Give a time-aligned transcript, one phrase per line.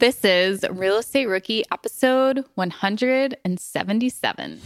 [0.00, 4.60] This is Real Estate Rookie episode 177.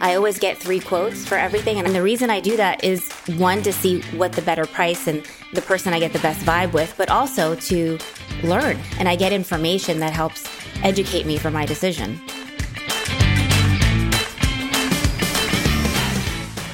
[0.00, 1.76] I always get three quotes for everything.
[1.76, 5.26] And the reason I do that is one, to see what the better price and
[5.52, 7.98] the person I get the best vibe with, but also to
[8.42, 8.78] learn.
[8.98, 10.48] And I get information that helps
[10.82, 12.18] educate me for my decision.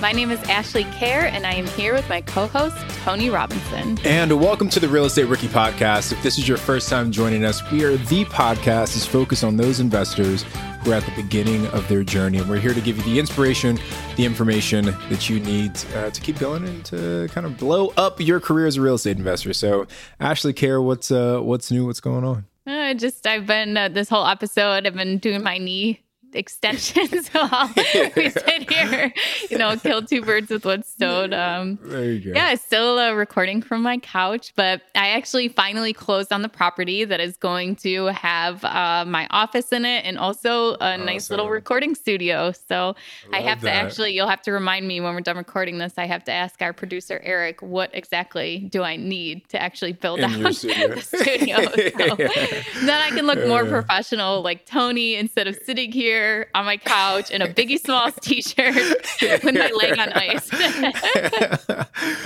[0.00, 2.74] My name is Ashley Kehr, and I am here with my co host,
[3.04, 3.98] Tony Robinson.
[4.02, 6.10] And welcome to the Real Estate Rookie Podcast.
[6.10, 9.58] If this is your first time joining us, we are the podcast is focused on
[9.58, 10.46] those investors
[10.82, 12.38] who are at the beginning of their journey.
[12.38, 13.78] And we're here to give you the inspiration,
[14.16, 18.22] the information that you need uh, to keep going and to kind of blow up
[18.22, 19.52] your career as a real estate investor.
[19.52, 19.86] So,
[20.18, 21.84] Ashley Kehr, what's uh, what's new?
[21.84, 22.46] What's going on?
[22.66, 24.86] Uh, just I've been uh, this whole episode.
[24.86, 26.00] I've been doing my knee
[26.34, 27.70] extensions while
[28.16, 29.12] we sit here,
[29.50, 31.32] you know, kill two birds with one stone.
[31.32, 32.38] Um, there you go.
[32.38, 37.04] Yeah, still uh, recording from my couch, but I actually finally closed on the property
[37.04, 41.06] that is going to have uh, my office in it and also a awesome.
[41.06, 42.52] nice little recording studio.
[42.52, 42.94] So
[43.32, 43.72] I, I have that.
[43.72, 45.94] to actually, you'll have to remind me when we're done recording this.
[45.96, 50.20] I have to ask our producer Eric, what exactly do I need to actually build
[50.20, 50.88] in out studio.
[50.94, 51.56] the studio?
[51.70, 52.62] So yeah.
[52.84, 56.19] then I can look more professional, like Tony, instead of sitting here
[56.54, 58.74] on my couch in a Biggie Smalls t-shirt
[59.20, 60.48] with my leg on ice.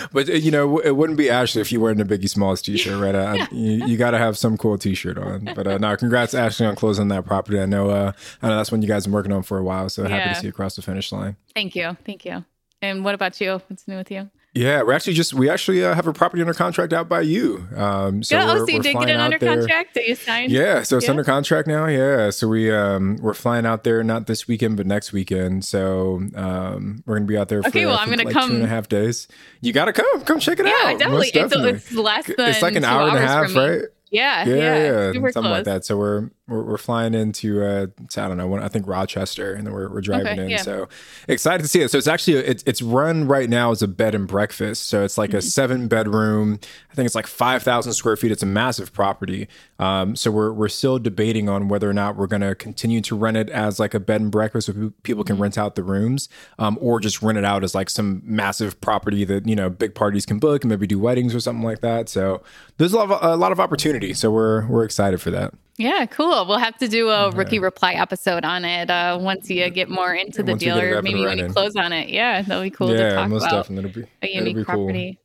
[0.13, 3.01] but you know, it wouldn't be Ashley if you weren't in a Biggie Smalls t-shirt,
[3.01, 3.15] right?
[3.15, 5.51] Uh, you, you got to have some cool t-shirt on.
[5.55, 7.61] But uh, no, congrats Ashley on closing that property.
[7.61, 9.65] I know, uh, I know that's one you guys have been working on for a
[9.65, 9.89] while.
[9.89, 11.37] So happy to see you across the finish line.
[11.55, 12.45] Thank you, thank you.
[12.83, 13.63] And what about you?
[13.69, 14.31] What's new with you?
[14.55, 17.67] Yeah, we're actually just we actually uh, have a property under contract out by you.
[17.75, 20.53] Um, so yeah, oh, so you did get it under contract that you signed.
[20.53, 21.11] Yeah, so it's yeah.
[21.11, 21.87] under contract now.
[21.87, 25.65] Yeah, so we um we're flying out there not this weekend but next weekend.
[25.65, 27.59] So um we're gonna be out there.
[27.61, 29.27] Okay, for, well I'm gonna like come two and a half days.
[29.61, 30.93] You gotta come, come check it yeah, out.
[30.93, 31.31] Yeah, definitely.
[31.33, 31.71] definitely.
[31.71, 33.83] It's, it's less than it's like an hour and a half, right?
[34.11, 35.31] Yeah, yeah, yeah, yeah.
[35.31, 35.85] something like that.
[35.85, 39.67] So we're we're, we're flying into uh to, I don't know I think Rochester and
[39.67, 40.63] then we're, we're driving okay, in yeah.
[40.63, 40.89] so
[41.27, 44.15] excited to see it so it's actually it's, it's run right now as a bed
[44.15, 45.39] and breakfast so it's like mm-hmm.
[45.39, 46.59] a seven bedroom
[46.91, 49.49] I think it's like 5,000 square feet it's a massive property
[49.79, 53.17] um so we're we're still debating on whether or not we're going to continue to
[53.17, 55.45] rent it as like a bed and breakfast so people can mm-hmm.
[55.45, 59.25] rent out the rooms um or just rent it out as like some massive property
[59.25, 62.09] that you know big parties can book and maybe do weddings or something like that
[62.11, 62.43] so
[62.77, 66.07] there's a lot of, a lot of opportunity so we're we're excited for that yeah,
[66.07, 66.47] cool.
[66.47, 70.15] We'll have to do a rookie reply episode on it uh, once you get more
[70.15, 72.11] into the deal, or maybe when you close on it.
[72.11, 73.67] Yeah, that'll be cool yeah, to talk most about.
[73.67, 73.91] Definitely.
[73.91, 75.19] It'll be, a unique be property.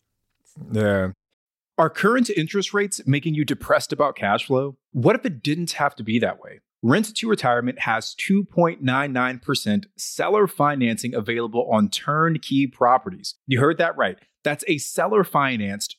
[0.56, 0.81] Cool.
[0.81, 1.07] Yeah.
[1.78, 4.78] Are current interest rates making you depressed about cash flow?
[4.91, 6.59] What if it didn't have to be that way?
[6.81, 13.36] Rent to Retirement has 2.99% seller financing available on turnkey properties.
[13.47, 14.18] You heard that right.
[14.44, 15.97] That's a seller financed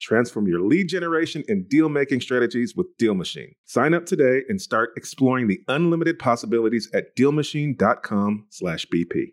[0.00, 3.54] Transform your lead generation and deal making strategies with Deal Machine.
[3.64, 9.32] Sign up today and start exploring the unlimited possibilities at dealmachine.com/bp.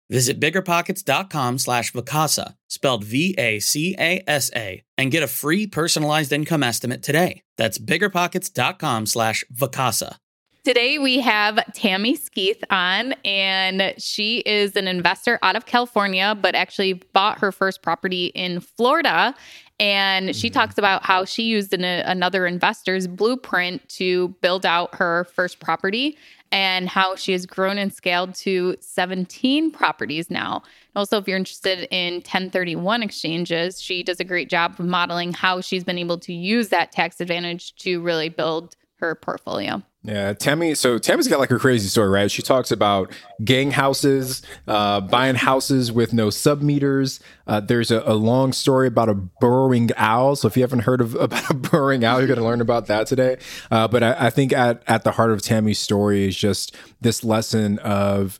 [0.11, 7.43] Visit biggerpockets.com slash Vacasa, spelled V-A-C-A-S-A, and get a free personalized income estimate today.
[7.55, 10.17] That's biggerpockets.com slash Vacasa.
[10.65, 16.55] Today we have Tammy Skeath on, and she is an investor out of California, but
[16.55, 19.33] actually bought her first property in Florida.
[19.79, 20.59] And she mm-hmm.
[20.59, 26.17] talks about how she used an, another investor's blueprint to build out her first property
[26.51, 30.63] and how she has grown and scaled to 17 properties now.
[30.95, 35.61] Also, if you're interested in 1031 exchanges, she does a great job of modeling how
[35.61, 39.81] she's been able to use that tax advantage to really build her portfolio.
[40.03, 40.73] Yeah, Tammy.
[40.73, 42.31] So Tammy's got like a crazy story, right?
[42.31, 43.11] She talks about
[43.43, 47.19] gang houses, uh, buying houses with no sub meters.
[47.45, 50.35] Uh, there's a, a, long story about a burrowing owl.
[50.35, 52.87] So if you haven't heard of about a burrowing owl, you're going to learn about
[52.87, 53.37] that today.
[53.69, 57.23] Uh, but I, I think at at the heart of Tammy's story is just this
[57.23, 58.39] lesson of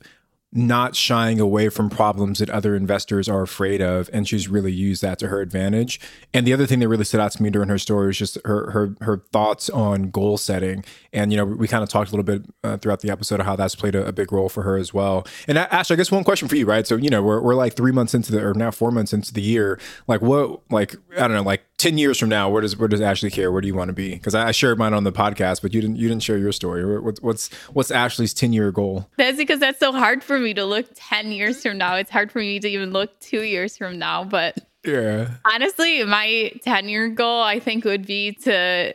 [0.52, 5.00] not shying away from problems that other investors are afraid of and she's really used
[5.02, 5.98] that to her advantage.
[6.34, 8.38] And the other thing that really stood out to me during her story is just
[8.44, 10.84] her her her thoughts on goal setting.
[11.12, 13.46] And you know we kind of talked a little bit uh, throughout the episode of
[13.46, 15.26] how that's played a, a, big role for her as well.
[15.48, 16.86] And ash i guess one question for you right?
[16.86, 19.32] So you know we're, we're like three months into the or now four months into
[19.32, 19.80] the year.
[20.06, 23.00] Like what like i don't know like 10 years from now where does where does
[23.00, 23.52] ashley Kehr?
[23.52, 24.14] Where do you want to be?
[24.14, 26.52] Because I, I, shared mine on the podcast but you didn't you didn't share your
[26.52, 27.00] story.
[27.00, 29.08] What's what's what's ashley's 10 year goal?
[29.16, 31.96] That's because that's so hard for me to look 10 years from now.
[31.96, 35.30] It's hard for me to even look two years from now but yeah.
[35.44, 38.94] honestly my 10 year goal i think would be to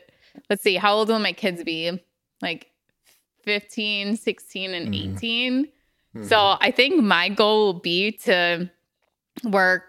[0.50, 1.92] let's see how old will my kids be?
[2.42, 2.68] Like
[3.44, 5.16] 15 16 and mm.
[5.18, 5.68] 18
[6.16, 6.26] mm.
[6.26, 8.70] so i think my goal will be to
[9.44, 9.87] work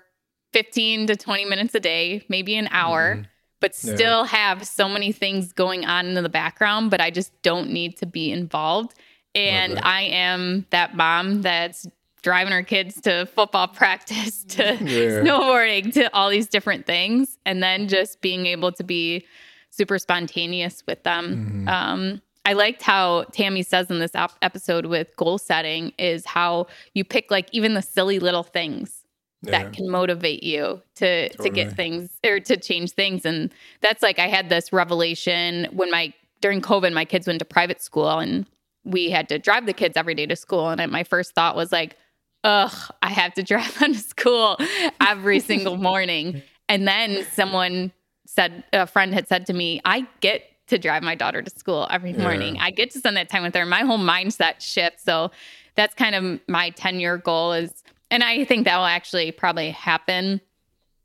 [0.59, 3.23] 15 to 20 minutes a day, maybe an hour, mm-hmm.
[3.61, 4.27] but still yeah.
[4.27, 8.07] have so many things going on in the background, but I just don't need to
[8.07, 8.99] be involved.
[9.37, 11.87] And I am that mom that's
[12.23, 15.21] driving her kids to football practice, to yeah.
[15.21, 17.39] snowboarding, to all these different things.
[17.47, 19.25] And then just being able to be
[19.71, 21.37] super spontaneous with them.
[21.37, 21.69] Mm-hmm.
[21.69, 27.05] Um, I liked how Tammy says in this episode with goal setting is how you
[27.05, 28.98] pick like even the silly little things
[29.43, 29.51] yeah.
[29.63, 31.51] that can motivate you to totally.
[31.51, 35.91] to get things or to change things and that's like i had this revelation when
[35.91, 38.47] my during covid my kids went to private school and
[38.85, 41.71] we had to drive the kids every day to school and my first thought was
[41.71, 41.97] like
[42.45, 44.57] ugh i have to drive them to school
[45.01, 47.93] every single morning and then someone
[48.27, 51.87] said a friend had said to me i get to drive my daughter to school
[51.91, 52.65] every morning yeah.
[52.65, 55.31] i get to spend that time with her my whole mindset shifts so
[55.77, 59.71] that's kind of my 10 year goal is and I think that will actually probably
[59.71, 60.41] happen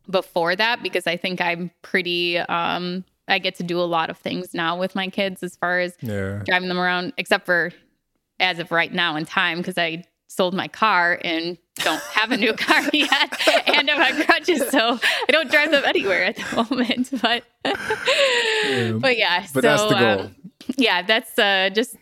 [0.09, 4.17] before that because I think I'm pretty um I get to do a lot of
[4.17, 6.41] things now with my kids as far as yeah.
[6.45, 7.71] driving them around except for
[8.39, 12.37] as of right now in time because I sold my car and don't have a
[12.37, 16.55] new car yet and I'm on crutches so I don't drive them anywhere at the
[16.55, 18.91] moment but yeah.
[18.99, 20.35] but yeah but so, that's the goal um,
[20.77, 21.95] yeah that's uh just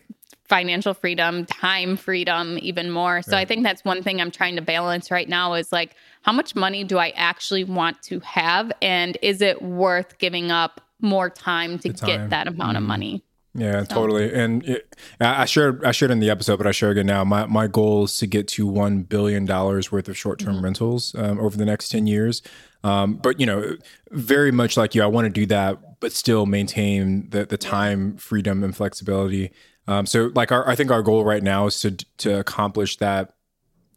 [0.52, 3.22] financial freedom, time freedom, even more.
[3.22, 6.32] So I think that's one thing I'm trying to balance right now is like, how
[6.32, 8.70] much money do I actually want to have?
[8.82, 12.06] And is it worth giving up more time to time.
[12.06, 12.76] get that amount mm.
[12.76, 12.86] of mm-hmm.
[12.86, 13.24] money?
[13.54, 13.94] Yeah, so.
[13.94, 14.30] totally.
[14.30, 17.24] And it, I shared I shared in the episode, but I share again now.
[17.24, 20.64] My my goal is to get to one billion dollars worth of short term mm-hmm.
[20.64, 22.42] rentals um, over the next ten years.
[22.84, 23.76] Um, but you know,
[24.10, 28.16] very much like you, I want to do that, but still maintain the the time
[28.18, 29.52] freedom and flexibility
[29.88, 33.34] um, so like our, I think our goal right now is to to accomplish that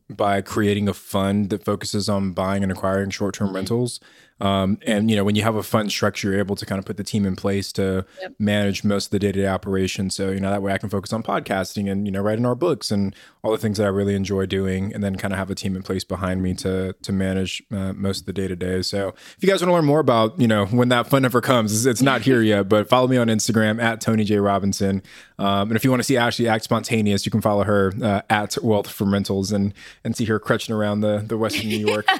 [0.10, 3.56] by creating a fund that focuses on buying and acquiring short-term mm-hmm.
[3.56, 4.00] rentals
[4.42, 6.86] um, and you know, when you have a fund structure, you're able to kind of
[6.86, 8.36] put the team in place to yep.
[8.38, 10.14] manage most of the day-to-day operations.
[10.14, 12.56] So you know that way I can focus on podcasting and you know writing our
[12.56, 15.50] books and all the things that I really enjoy doing, and then kind of have
[15.50, 18.82] a team in place behind me to to manage uh, most of the day-to-day.
[18.82, 21.40] So if you guys want to learn more about you know when that fund ever
[21.40, 25.02] comes, it's, not here yet, but follow me on Instagram at Tony J Robinson.
[25.40, 28.22] Um, and if you want to see Ashley act spontaneous, you can follow her uh,
[28.30, 29.74] at Wealth from Rentals and
[30.04, 32.06] and see her crutching around the the Western New York.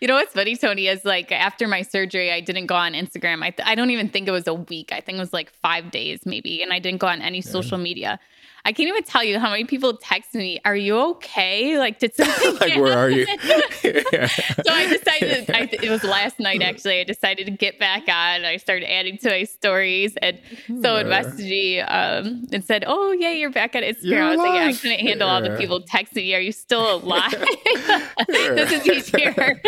[0.00, 3.42] You know what's funny, Tony, is like after my surgery, I didn't go on Instagram.
[3.42, 4.92] I, th- I don't even think it was a week.
[4.92, 6.62] I think it was like five days maybe.
[6.62, 8.18] And I didn't go on any social media.
[8.64, 11.78] I can't even tell you how many people text me, "Are you okay?
[11.78, 13.32] Like, did something like where are you?" so
[14.72, 15.50] I decided.
[15.54, 17.00] I, it was last night actually.
[17.00, 18.44] I decided to get back on.
[18.44, 21.22] I started adding to my stories, and someone yeah.
[21.22, 24.54] messaged me um, and said, "Oh yeah, you're back on Instagram." You're I was like,
[24.54, 26.34] yeah, I couldn't handle all the people texting me.
[26.34, 27.44] Are you still alive?
[28.28, 29.60] this is easier.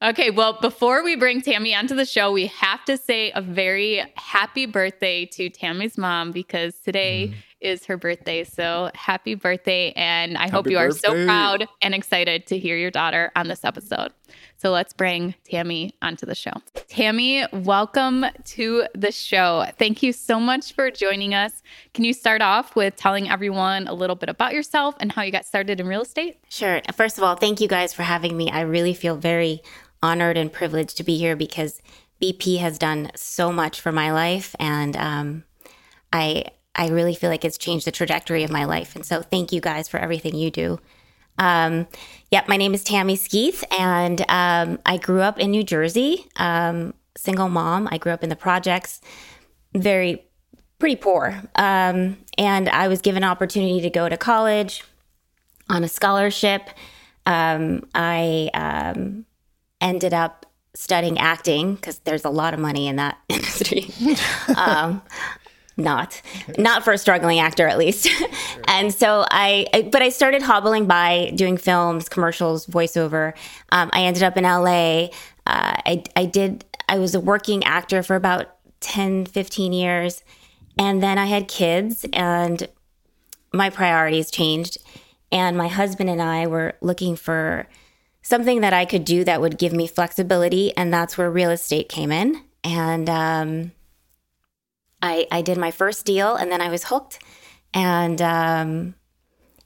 [0.00, 4.00] Okay, well, before we bring Tammy onto the show, we have to say a very
[4.14, 7.34] happy birthday to Tammy's mom because today mm.
[7.60, 8.44] is her birthday.
[8.44, 9.92] So happy birthday.
[9.96, 13.48] And I happy hope you are so proud and excited to hear your daughter on
[13.48, 14.12] this episode.
[14.56, 16.52] So let's bring Tammy onto the show.
[16.86, 19.66] Tammy, welcome to the show.
[19.80, 21.60] Thank you so much for joining us.
[21.94, 25.32] Can you start off with telling everyone a little bit about yourself and how you
[25.32, 26.38] got started in real estate?
[26.48, 26.80] Sure.
[26.94, 28.48] First of all, thank you guys for having me.
[28.48, 29.60] I really feel very
[30.02, 31.80] honored and privileged to be here because
[32.20, 35.44] BP has done so much for my life, and um,
[36.12, 38.94] I I really feel like it's changed the trajectory of my life.
[38.94, 40.78] And so, thank you guys for everything you do.
[41.38, 41.86] Um,
[42.30, 46.26] yep, my name is Tammy Skeath, and um, I grew up in New Jersey.
[46.36, 47.88] Um, single mom.
[47.90, 49.00] I grew up in the projects,
[49.74, 50.24] very
[50.78, 54.82] pretty poor, um, and I was given opportunity to go to college
[55.68, 56.70] on a scholarship.
[57.26, 58.50] Um, I
[59.80, 63.90] ended up studying acting because there's a lot of money in that industry.
[64.56, 65.02] um,
[65.76, 66.20] not
[66.58, 68.08] not for a struggling actor at least.
[68.68, 73.34] And so I, I, but i started hobbling by doing films commercials voiceover.
[73.70, 75.08] Um, i ended up in la uh,
[75.46, 80.22] I, I did i was a working actor for about 10 15 years.
[80.78, 82.68] And then i had kids and
[83.52, 84.78] my priorities changed.
[85.32, 87.68] And my husband and i were looking for
[88.28, 90.76] something that I could do that would give me flexibility.
[90.76, 92.42] And that's where real estate came in.
[92.62, 93.72] And um,
[95.00, 97.20] I, I did my first deal and then I was hooked.
[97.72, 98.94] And, um,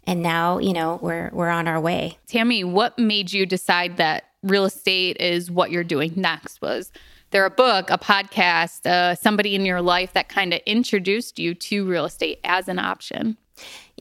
[0.06, 2.18] and now, you know, we're, we're on our way.
[2.28, 6.62] Tammy, what made you decide that real estate is what you're doing next?
[6.62, 6.92] Was
[7.30, 11.54] there a book, a podcast, uh, somebody in your life that kind of introduced you
[11.54, 13.36] to real estate as an option?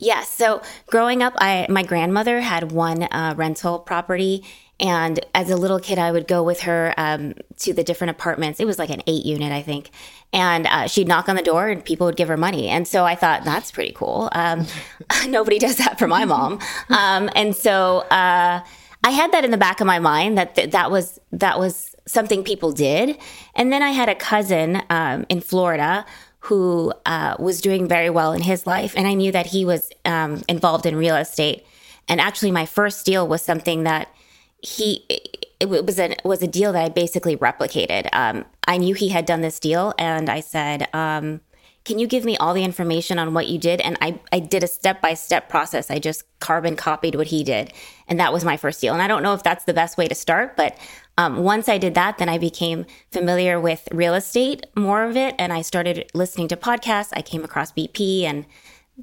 [0.01, 0.29] Yes.
[0.29, 4.43] So growing up, I my grandmother had one uh, rental property,
[4.79, 8.59] and as a little kid, I would go with her um, to the different apartments.
[8.59, 9.91] It was like an eight unit, I think,
[10.33, 12.67] and uh, she'd knock on the door, and people would give her money.
[12.67, 14.29] And so I thought that's pretty cool.
[14.31, 14.65] Um,
[15.27, 18.65] nobody does that for my mom, um, and so uh,
[19.03, 21.95] I had that in the back of my mind that th- that was that was
[22.07, 23.19] something people did.
[23.53, 26.05] And then I had a cousin um, in Florida
[26.41, 28.93] who uh, was doing very well in his life.
[28.97, 31.65] And I knew that he was um, involved in real estate.
[32.07, 34.07] And actually, my first deal was something that
[34.61, 35.05] he
[35.59, 38.09] it was a was a deal that I basically replicated.
[38.13, 41.41] Um, I knew he had done this deal, and I said, um,
[41.85, 44.63] "Can you give me all the information on what you did?" And I I did
[44.63, 45.91] a step by step process.
[45.91, 47.73] I just carbon copied what he did,
[48.07, 48.93] and that was my first deal.
[48.93, 50.77] And I don't know if that's the best way to start, but
[51.17, 55.35] um, once I did that, then I became familiar with real estate, more of it,
[55.37, 57.09] and I started listening to podcasts.
[57.13, 58.45] I came across BP, and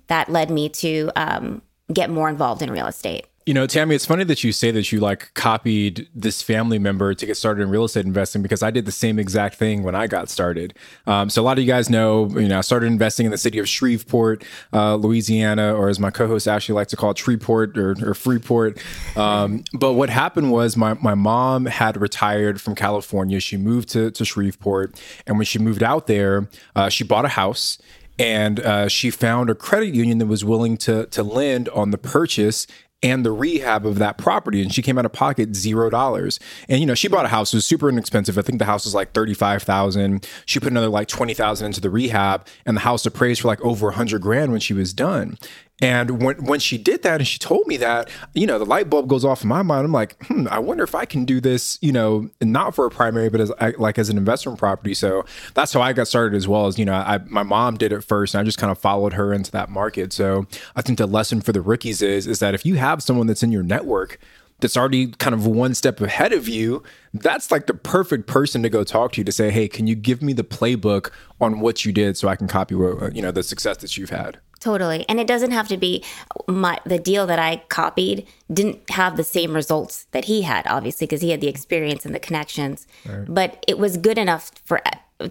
[0.06, 1.62] that led me to um,
[1.92, 3.26] get more involved in real estate.
[3.48, 7.14] You know, Tammy, it's funny that you say that you like copied this family member
[7.14, 9.94] to get started in real estate investing because I did the same exact thing when
[9.94, 10.74] I got started.
[11.06, 13.38] Um, so a lot of you guys know, you know, I started investing in the
[13.38, 17.78] city of Shreveport, uh, Louisiana, or as my co-host Ashley likes to call it, Shreveport
[17.78, 18.84] or, or Freeport.
[19.16, 23.40] Um, but what happened was my my mom had retired from California.
[23.40, 27.28] She moved to to Shreveport, and when she moved out there, uh, she bought a
[27.28, 27.78] house
[28.18, 31.98] and uh, she found a credit union that was willing to to lend on the
[31.98, 32.66] purchase
[33.02, 34.60] and the rehab of that property.
[34.62, 36.40] And she came out of pocket zero dollars.
[36.68, 38.38] And you know, she bought a house, it was super inexpensive.
[38.38, 40.26] I think the house was like 35,000.
[40.46, 43.86] She put another like 20,000 into the rehab and the house appraised for like over
[43.86, 45.38] 100 grand when she was done.
[45.80, 48.90] And when when she did that and she told me that, you know, the light
[48.90, 49.85] bulb goes off in my mind.
[49.85, 52.90] I'm like, hmm, I wonder if I can do this, you know, not for a
[52.90, 54.92] primary, but as like as an investment property.
[54.94, 56.66] So that's how I got started as well.
[56.66, 59.12] As you know, I my mom did it first, and I just kind of followed
[59.12, 60.12] her into that market.
[60.12, 63.28] So I think the lesson for the rookies is is that if you have someone
[63.28, 64.18] that's in your network
[64.61, 66.82] that's already kind of one step ahead of you,
[67.14, 69.94] that's like the perfect person to go talk to you to say, "Hey, can you
[69.94, 73.30] give me the playbook on what you did so I can copy what, you know
[73.30, 75.04] the success that you've had?" Totally.
[75.08, 76.04] And it doesn't have to be
[76.46, 81.06] my the deal that I copied didn't have the same results that he had obviously
[81.06, 82.86] because he had the experience and the connections.
[83.06, 83.24] Right.
[83.28, 84.80] But it was good enough for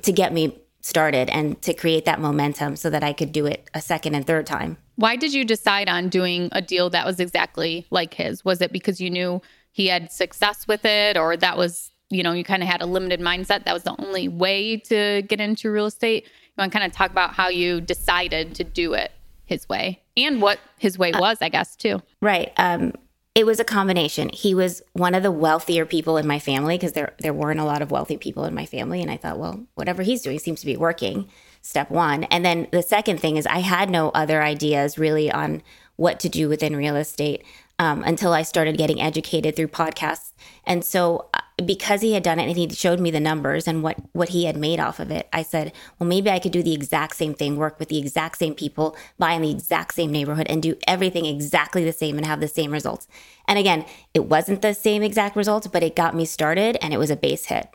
[0.02, 3.70] to get me started and to create that momentum so that I could do it
[3.74, 4.78] a second and third time.
[4.96, 8.46] Why did you decide on doing a deal that was exactly like his?
[8.46, 9.42] Was it because you knew
[9.72, 12.86] he had success with it or that was, you know, you kind of had a
[12.86, 16.24] limited mindset that was the only way to get into real estate?
[16.24, 19.12] You want to kind of talk about how you decided to do it
[19.48, 22.02] his way and what his way uh, was, I guess, too.
[22.22, 22.54] Right.
[22.58, 22.94] Um,
[23.34, 24.30] it was a combination.
[24.30, 27.66] He was one of the wealthier people in my family because there there weren't a
[27.66, 30.60] lot of wealthy people in my family, and I thought, well, whatever he's doing seems
[30.62, 31.30] to be working.
[31.62, 35.62] Step one, and then the second thing is I had no other ideas really on
[35.98, 37.44] what to do within real estate
[37.80, 40.34] um, until I started getting educated through podcasts.
[40.66, 43.82] And so, uh, because he had done it and he showed me the numbers and
[43.82, 46.62] what what he had made off of it, I said, well, maybe I could do
[46.62, 50.12] the exact same thing, work with the exact same people, buy in the exact same
[50.12, 53.08] neighborhood, and do everything exactly the same and have the same results.
[53.48, 56.98] And again, it wasn't the same exact results, but it got me started, and it
[56.98, 57.68] was a base hit.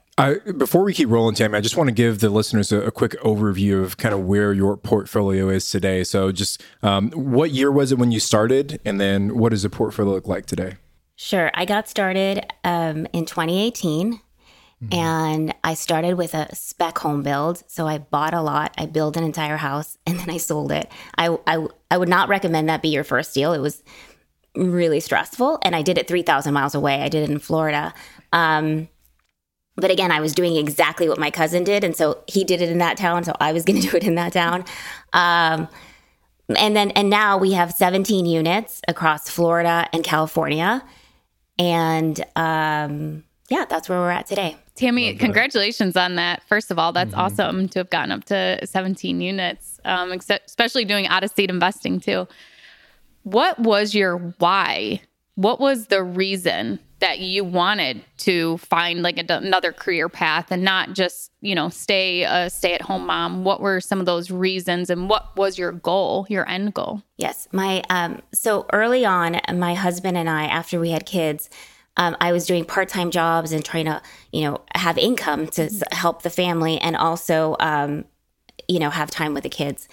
[0.57, 3.12] Before we keep rolling, Tammy, I just want to give the listeners a, a, quick
[3.23, 6.05] overview of kind of where your portfolio is today.
[6.05, 9.71] So, just um, what year was it when you started, and then what does the
[9.71, 10.75] portfolio look like today?
[11.23, 11.52] Sure.
[11.55, 14.14] I got started um, in 2018.
[14.14, 14.93] Mm-hmm.
[14.93, 17.62] And I started with a spec home build.
[17.69, 20.91] So I bought a lot, I built an entire house, and then I sold it.
[21.17, 23.52] I, I, I would not recommend that be your first deal.
[23.52, 23.85] It was
[24.57, 25.61] really stressful.
[25.62, 27.00] And I did it 3,000 miles away.
[27.02, 27.95] I did it in Florida.
[28.33, 28.88] Um,
[29.76, 31.85] but again, I was doing exactly what my cousin did.
[31.85, 33.23] And so he did it in that town.
[33.23, 34.64] So I was going to do it in that town.
[35.12, 35.69] Um,
[36.59, 40.83] and then, and now we have 17 units across Florida and California.
[41.62, 44.57] And um, yeah, that's where we're at today.
[44.75, 46.42] Tammy, congratulations on that.
[46.49, 47.21] First of all, that's mm-hmm.
[47.21, 52.00] awesome to have gotten up to 17 units, um, especially doing out of state investing
[52.00, 52.26] too.
[53.23, 55.02] What was your why?
[55.37, 60.62] What was the reason that you wanted to find like a, another career path and
[60.62, 63.44] not just you know stay a stay at home mom.
[63.44, 67.02] What were some of those reasons and what was your goal your end goal?
[67.18, 67.49] Yes.
[67.52, 71.50] My um so early on my husband and i after we had kids
[71.97, 74.00] um, I was doing part time jobs and trying to,
[74.32, 78.06] you know, have income to help the family and also, um,
[78.66, 79.88] you know, have time with the kids.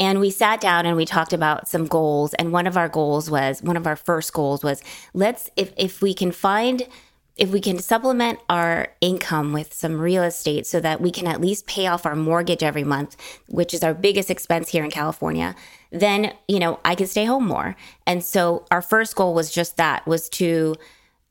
[0.00, 2.32] And we sat down and we talked about some goals.
[2.34, 6.00] And one of our goals was one of our first goals was let's, if, if
[6.00, 6.88] we can find,
[7.36, 11.40] if we can supplement our income with some real estate so that we can at
[11.40, 13.14] least pay off our mortgage every month,
[13.48, 15.54] which is our biggest expense here in California,
[15.92, 17.76] then, you know, I can stay home more.
[18.06, 20.76] And so our first goal was just that was to,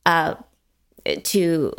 [0.06, 0.36] uh,
[1.24, 1.72] to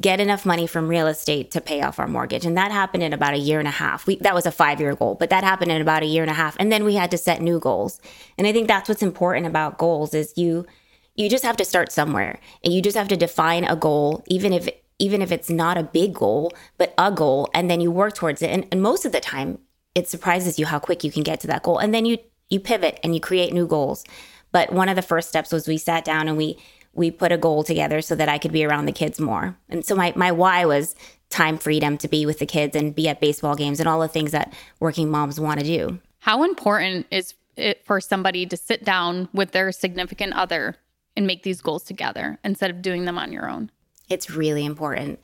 [0.00, 2.44] get enough money from real estate to pay off our mortgage.
[2.44, 4.06] And that happened in about a year and a half.
[4.06, 6.30] We, that was a five year goal, but that happened in about a year and
[6.30, 6.56] a half.
[6.60, 7.98] And then we had to set new goals.
[8.36, 10.66] And I think that's what's important about goals is you,
[11.14, 14.52] you just have to start somewhere and you just have to define a goal, even
[14.52, 18.14] if, even if it's not a big goal, but a goal, and then you work
[18.14, 18.50] towards it.
[18.50, 19.58] And, and most of the time
[19.94, 21.78] it surprises you how quick you can get to that goal.
[21.78, 22.18] And then you,
[22.50, 24.04] you pivot and you create new goals.
[24.52, 26.58] But one of the first steps was we sat down and we
[26.98, 29.56] we put a goal together so that I could be around the kids more.
[29.68, 30.96] And so my, my why was
[31.30, 34.08] time freedom to be with the kids and be at baseball games and all the
[34.08, 36.00] things that working moms want to do.
[36.18, 40.76] How important is it for somebody to sit down with their significant other
[41.16, 43.70] and make these goals together instead of doing them on your own?
[44.08, 45.20] It's really important.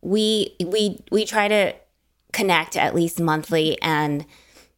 [0.00, 1.74] We we we try to
[2.32, 4.24] connect at least monthly and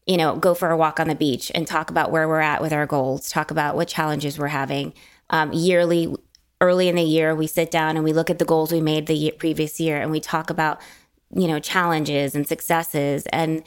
[0.07, 2.63] you know go for a walk on the beach and talk about where we're at
[2.63, 4.95] with our goals talk about what challenges we're having
[5.31, 6.15] um, yearly
[6.61, 9.07] early in the year we sit down and we look at the goals we made
[9.07, 10.81] the year, previous year and we talk about
[11.35, 13.27] you know challenges and successes.
[13.33, 13.63] And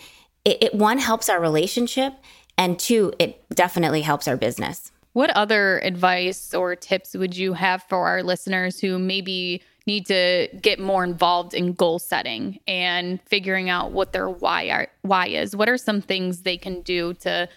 [0.46, 2.14] it, it one helps our relationship
[2.58, 4.92] and two it definitely helps our business.
[5.14, 10.48] What other advice or tips would you have for our listeners who maybe need to
[10.60, 15.56] get more involved in goal setting and figuring out what their why are, why is?
[15.56, 17.48] What are some things they can do to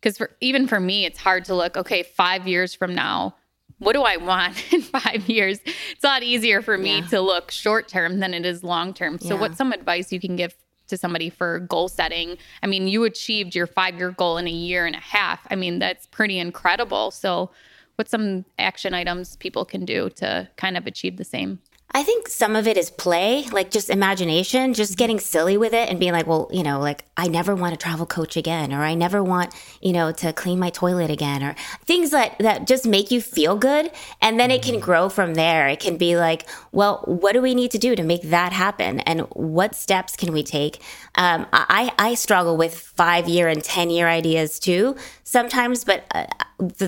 [0.00, 3.34] because even for me it's hard to look okay 5 years from now
[3.78, 5.58] what do I want in five years?
[5.64, 7.06] It's a lot easier for me yeah.
[7.08, 9.18] to look short term than it is long term.
[9.18, 9.40] So, yeah.
[9.40, 10.54] what's some advice you can give
[10.88, 12.38] to somebody for goal setting?
[12.62, 15.46] I mean, you achieved your five year goal in a year and a half.
[15.50, 17.10] I mean, that's pretty incredible.
[17.10, 17.50] So,
[17.96, 21.60] what's some action items people can do to kind of achieve the same?
[21.92, 25.88] I think some of it is play, like just imagination, just getting silly with it
[25.88, 28.82] and being like, well, you know, like I never want to travel coach again, or
[28.82, 32.86] I never want, you know, to clean my toilet again, or things that that just
[32.86, 35.68] make you feel good, and then it can grow from there.
[35.68, 39.00] It can be like, well, what do we need to do to make that happen,
[39.00, 40.82] and what steps can we take?
[41.14, 46.26] Um, I I struggle with five year and ten year ideas too sometimes, but uh,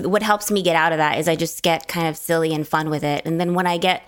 [0.01, 2.67] what helps me get out of that is I just get kind of silly and
[2.67, 4.03] fun with it, and then when I get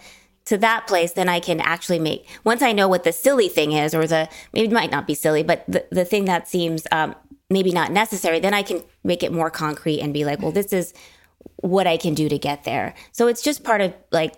[0.46, 3.72] to that place, then I can actually make, once I know what the silly thing
[3.72, 6.88] is, or the, maybe it might not be silly, but the, the thing that seems
[6.92, 7.16] um,
[7.50, 10.74] maybe not necessary, then I can make it more concrete and be like, well, this
[10.74, 10.94] is
[11.58, 12.94] what I can do to get there.
[13.12, 14.34] So it's just part of like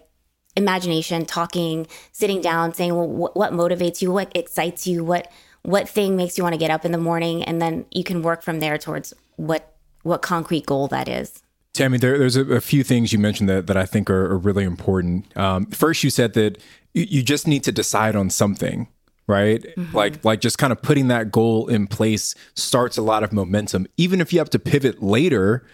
[0.56, 4.12] imagination, talking, sitting down, saying, well, what, what motivates you?
[4.12, 5.04] What excites you?
[5.04, 5.32] What,
[5.64, 8.22] what thing makes you want to get up in the morning and then you can
[8.22, 9.70] work from there towards what
[10.04, 11.43] what concrete goal that is
[11.74, 14.38] Tammy, there, there's a, a, few things you mentioned that, that I think are, are
[14.38, 15.36] really important.
[15.36, 16.62] Um, first, you said that
[16.94, 18.88] you, you, just need to decide on something,
[19.26, 19.64] right?
[19.76, 19.96] Mm-hmm.
[19.96, 23.88] Like like just kind of putting that goal in place starts a lot of momentum.
[23.98, 25.66] Even if you have to pivot later,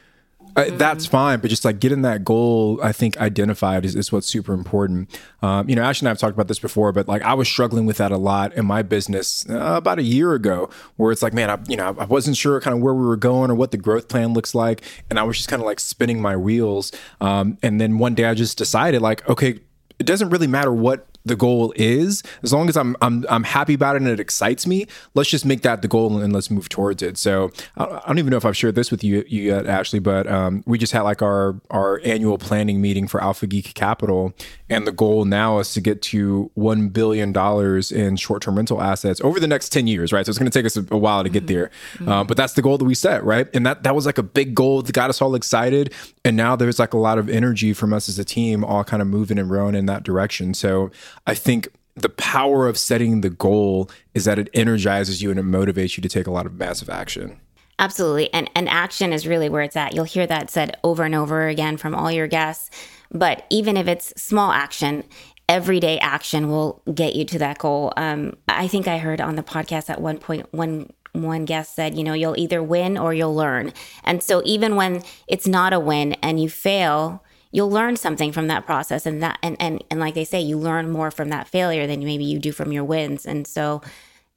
[0.68, 0.78] mm-hmm.
[0.78, 1.40] that's fine.
[1.40, 5.10] But just like getting that goal, I think identified is, is what's super important.
[5.42, 7.48] Um, you know, Ash and I have talked about this before, but like I was
[7.48, 11.22] struggling with that a lot in my business uh, about a year ago, where it's
[11.22, 13.56] like, man, I, you know, I wasn't sure kind of where we were going or
[13.56, 16.36] what the growth plan looks like, and I was just kind of like spinning my
[16.36, 16.92] wheels.
[17.22, 19.60] Um, and then one day I just decided, like, okay,
[20.00, 23.74] it doesn't really matter what the goal is as long as I'm I'm I'm happy
[23.76, 26.68] about it and it excites me let's just make that the goal and let's move
[26.68, 27.18] towards it.
[27.18, 30.28] So I, don't even know if I've shared this with you, you yet Ashley but
[30.28, 34.34] um, we just had like our our annual planning meeting for Alpha Geek Capital
[34.70, 39.22] and the goal now is to get to 1 billion dollars in short-term rental assets
[39.22, 40.26] over the next 10 years right?
[40.26, 41.54] So it's going to take us a, a, while to get mm-hmm.
[41.54, 41.72] there.
[41.94, 42.10] Mm-hmm.
[42.10, 43.48] um, but that's the goal that we set right?
[43.54, 45.94] And that that was like a big goal that got us all excited
[46.26, 49.02] and now there's like a lot of energy from us as a team all kind
[49.02, 50.92] of moving and rowing in that direction so
[51.26, 51.70] I think
[52.02, 56.02] the power of setting the goal is that it energizes you and it motivates you
[56.02, 57.40] to take a lot of massive action.
[57.78, 58.32] Absolutely.
[58.34, 59.96] And and action is really where it's at.
[59.96, 62.70] You'll hear that said over and over again from all your guests.
[63.12, 65.04] But even if it's small action,
[65.48, 67.94] everyday action will get you to that goal.
[67.96, 71.96] Um, I think I heard on the podcast at one point one one guest said,
[71.96, 73.74] you know, you'll either win or you'll learn.
[74.04, 78.48] And so even when it's not a win and you fail, you'll learn something from
[78.48, 79.06] that process.
[79.06, 82.04] And that and and, and like they say you learn more from that failure than
[82.04, 83.26] maybe you do from your wins.
[83.26, 83.82] And so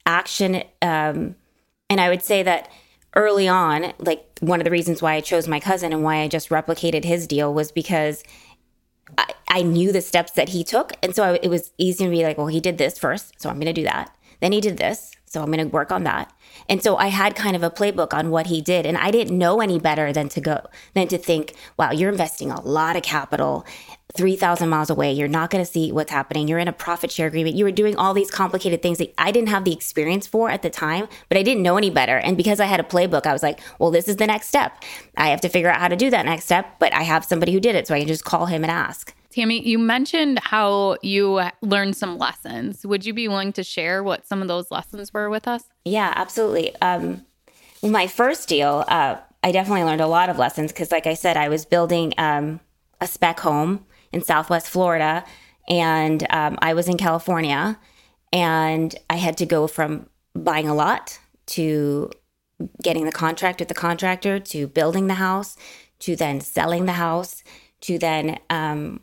[0.06, 1.34] action um
[1.88, 2.68] and i would say that
[3.14, 6.28] early on like one of the reasons why i chose my cousin and why i
[6.28, 8.24] just replicated his deal was because
[9.16, 10.92] i, I knew the steps that he took.
[11.02, 13.48] And so I, it was easy to be like well he did this first so
[13.48, 14.14] i'm going to do that.
[14.40, 16.30] Then he did this so I'm going to work on that.
[16.68, 18.84] And so I had kind of a playbook on what he did.
[18.84, 22.50] And I didn't know any better than to go, than to think, wow, you're investing
[22.50, 23.64] a lot of capital
[24.14, 25.10] 3,000 miles away.
[25.10, 26.48] You're not going to see what's happening.
[26.48, 27.56] You're in a profit share agreement.
[27.56, 30.60] You were doing all these complicated things that I didn't have the experience for at
[30.60, 32.18] the time, but I didn't know any better.
[32.18, 34.84] And because I had a playbook, I was like, well, this is the next step.
[35.16, 37.54] I have to figure out how to do that next step, but I have somebody
[37.54, 37.86] who did it.
[37.86, 39.14] So I can just call him and ask.
[39.32, 42.86] Tammy, you mentioned how you learned some lessons.
[42.86, 45.64] Would you be willing to share what some of those lessons were with us?
[45.84, 46.76] Yeah, absolutely.
[46.76, 47.24] Um,
[47.82, 51.36] my first deal, uh, I definitely learned a lot of lessons because, like I said,
[51.36, 52.60] I was building um,
[53.00, 55.24] a spec home in Southwest Florida,
[55.68, 57.78] and um, I was in California,
[58.32, 62.10] and I had to go from buying a lot to
[62.82, 65.56] getting the contract with the contractor to building the house
[65.98, 67.42] to then selling the house
[67.80, 69.00] to then um,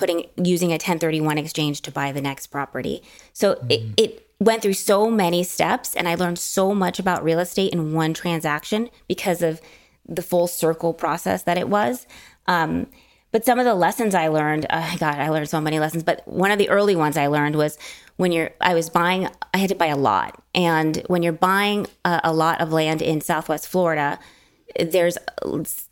[0.00, 3.02] putting using a 1031 exchange to buy the next property.
[3.34, 3.70] So mm-hmm.
[3.70, 7.74] it, it went through so many steps and I learned so much about real estate
[7.74, 9.60] in one transaction because of
[10.08, 12.06] the full circle process that it was.
[12.46, 12.86] Um,
[13.30, 16.02] but some of the lessons I learned, oh God, I learned so many lessons.
[16.02, 17.78] But one of the early ones I learned was
[18.16, 20.42] when you're, I was buying, I had to buy a lot.
[20.54, 24.18] And when you're buying a, a lot of land in Southwest Florida,
[24.78, 25.18] there's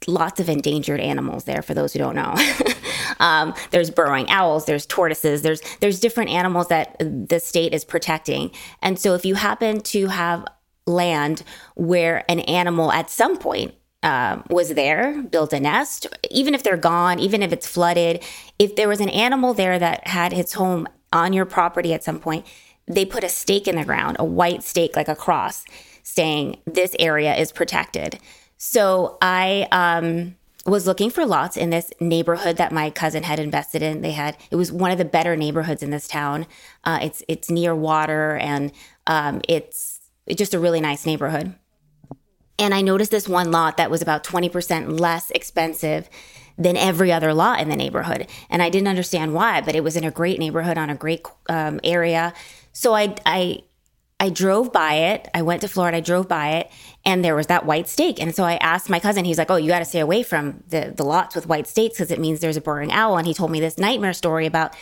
[0.07, 2.35] lots of endangered animals there for those who don't know
[3.21, 8.51] um, there's burrowing owls there's tortoises there's there's different animals that the state is protecting
[8.83, 10.47] and so if you happen to have
[10.87, 11.43] land
[11.75, 16.77] where an animal at some point uh, was there, built a nest, even if they're
[16.77, 18.23] gone, even if it's flooded,
[18.59, 22.21] if there was an animal there that had its home on your property at some
[22.21, 22.47] point,
[22.87, 25.65] they put a stake in the ground, a white stake like a cross,
[26.03, 28.19] saying this area is protected.
[28.57, 30.37] So I um,
[30.69, 34.03] was looking for lots in this neighborhood that my cousin had invested in.
[34.03, 36.47] They had it was one of the better neighborhoods in this town.
[36.85, 38.73] Uh, it's it's near water and
[39.07, 40.01] um, it's,
[40.35, 41.55] just a really nice neighborhood.
[42.59, 46.09] And I noticed this one lot that was about twenty percent less expensive
[46.59, 48.27] than every other lot in the neighborhood.
[48.51, 51.25] And I didn't understand why, but it was in a great neighborhood on a great
[51.49, 52.35] um, area.
[52.73, 53.63] So I, I
[54.21, 55.29] I drove by it.
[55.33, 55.99] I went to Florida.
[55.99, 56.71] I drove by it,
[57.09, 58.21] and there was that white stake.
[58.21, 59.25] And so I asked my cousin.
[59.25, 61.95] He's like, "Oh, you got to stay away from the the lots with white stakes
[61.97, 64.77] because it means there's a burrowing owl." And he told me this nightmare story about,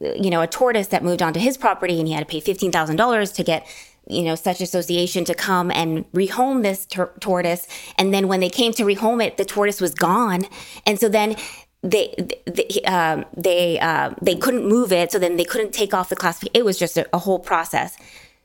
[0.00, 2.72] you know, a tortoise that moved onto his property, and he had to pay fifteen
[2.72, 3.66] thousand dollars to get
[4.08, 7.66] you know such association to come and rehome this tor- tortoise
[7.98, 10.46] and then when they came to rehome it the tortoise was gone
[10.86, 11.34] and so then
[11.82, 12.14] they
[12.46, 16.14] they um, they, uh, they couldn't move it so then they couldn't take off the
[16.14, 17.96] classification it was just a, a whole process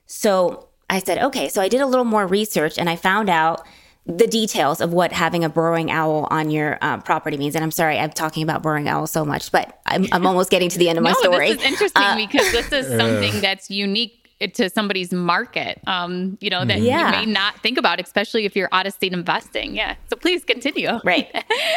[0.07, 1.47] so I said, okay.
[1.47, 3.65] So I did a little more research and I found out
[4.05, 7.55] the details of what having a burrowing owl on your um, property means.
[7.55, 10.69] And I'm sorry, I'm talking about burrowing owls so much, but I'm, I'm almost getting
[10.69, 11.53] to the end of my no, story.
[11.53, 14.17] This is interesting uh, because this is something that's unique
[14.55, 17.21] to somebody's market, um, you know, that yeah.
[17.21, 19.75] you may not think about, especially if you're out of state investing.
[19.75, 19.95] Yeah.
[20.09, 20.99] So please continue.
[21.05, 21.29] Right.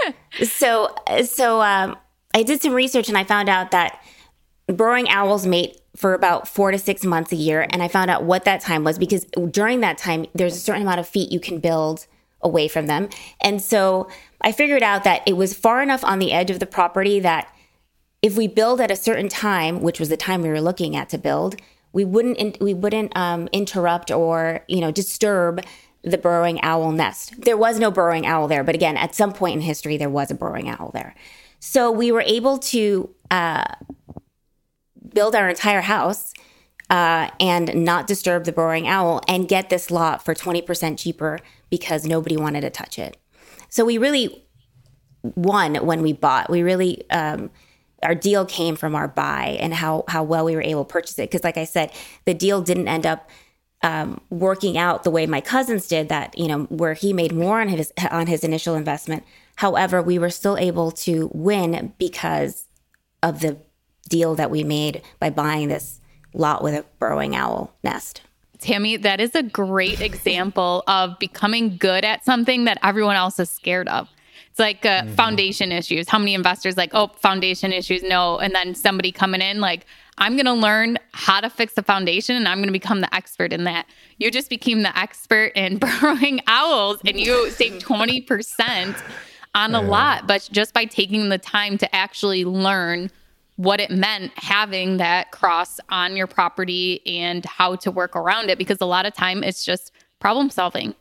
[0.44, 1.96] so, so um,
[2.34, 4.02] I did some research and I found out that
[4.66, 7.66] burrowing owls mate for about four to six months a year.
[7.70, 10.82] And I found out what that time was because during that time, there's a certain
[10.82, 12.06] amount of feet you can build
[12.40, 13.08] away from them.
[13.40, 14.08] And so
[14.40, 17.48] I figured out that it was far enough on the edge of the property that
[18.22, 21.08] if we build at a certain time, which was the time we were looking at
[21.10, 21.56] to build,
[21.92, 25.62] we wouldn't in, we wouldn't um, interrupt or you know disturb
[26.02, 27.34] the burrowing owl nest.
[27.42, 30.30] There was no burrowing owl there, but again, at some point in history, there was
[30.30, 31.14] a burrowing owl there.
[31.60, 33.64] So we were able to uh,
[35.14, 36.34] build our entire house
[36.90, 41.38] uh, and not disturb the burrowing owl and get this lot for 20% cheaper
[41.70, 43.16] because nobody wanted to touch it.
[43.68, 44.44] So we really
[45.22, 46.50] won when we bought.
[46.50, 47.50] We really, um,
[48.02, 51.18] our deal came from our buy and how, how well we were able to purchase
[51.18, 51.30] it.
[51.30, 51.90] Because, like I said,
[52.26, 53.30] the deal didn't end up
[53.84, 57.60] um, working out the way my cousins did that you know where he made more
[57.60, 59.24] on his on his initial investment
[59.56, 62.66] however we were still able to win because
[63.22, 63.58] of the
[64.04, 66.00] deal that we made by buying this
[66.32, 68.22] lot with a burrowing owl nest
[68.64, 73.50] Tammy, that is a great example of becoming good at something that everyone else is
[73.50, 74.08] scared of.
[74.50, 75.14] It's like uh, mm-hmm.
[75.14, 76.08] foundation issues.
[76.08, 79.84] How many investors like, oh, foundation issues, no, and then somebody coming in like,
[80.16, 83.12] I'm going to learn how to fix the foundation and I'm going to become the
[83.12, 83.86] expert in that.
[84.18, 89.02] You just became the expert in burrowing owls and you saved 20%
[89.56, 89.88] on a yeah.
[89.88, 93.10] lot, but just by taking the time to actually learn
[93.56, 98.58] what it meant having that cross on your property and how to work around it
[98.58, 100.94] because a lot of time it's just problem solving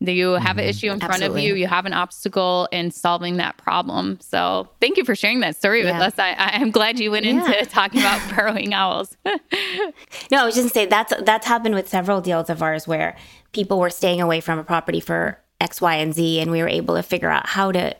[0.00, 0.58] you have mm-hmm.
[0.58, 1.42] an issue in front Absolutely.
[1.42, 5.40] of you you have an obstacle in solving that problem so thank you for sharing
[5.40, 5.92] that story yeah.
[5.92, 7.46] with us I, am glad you went yeah.
[7.46, 12.20] into talking about burrowing owls no i was just saying that's that's happened with several
[12.20, 13.16] deals of ours where
[13.52, 16.68] people were staying away from a property for x y and z and we were
[16.68, 17.96] able to figure out how to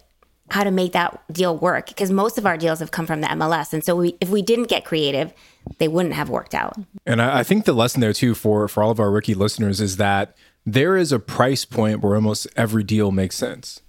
[0.51, 3.27] how to make that deal work because most of our deals have come from the
[3.29, 3.73] MLS.
[3.73, 5.33] And so we, if we didn't get creative,
[5.79, 6.77] they wouldn't have worked out.
[7.05, 9.81] And I, I think the lesson there too for for all of our rookie listeners
[9.81, 13.81] is that there is a price point where almost every deal makes sense.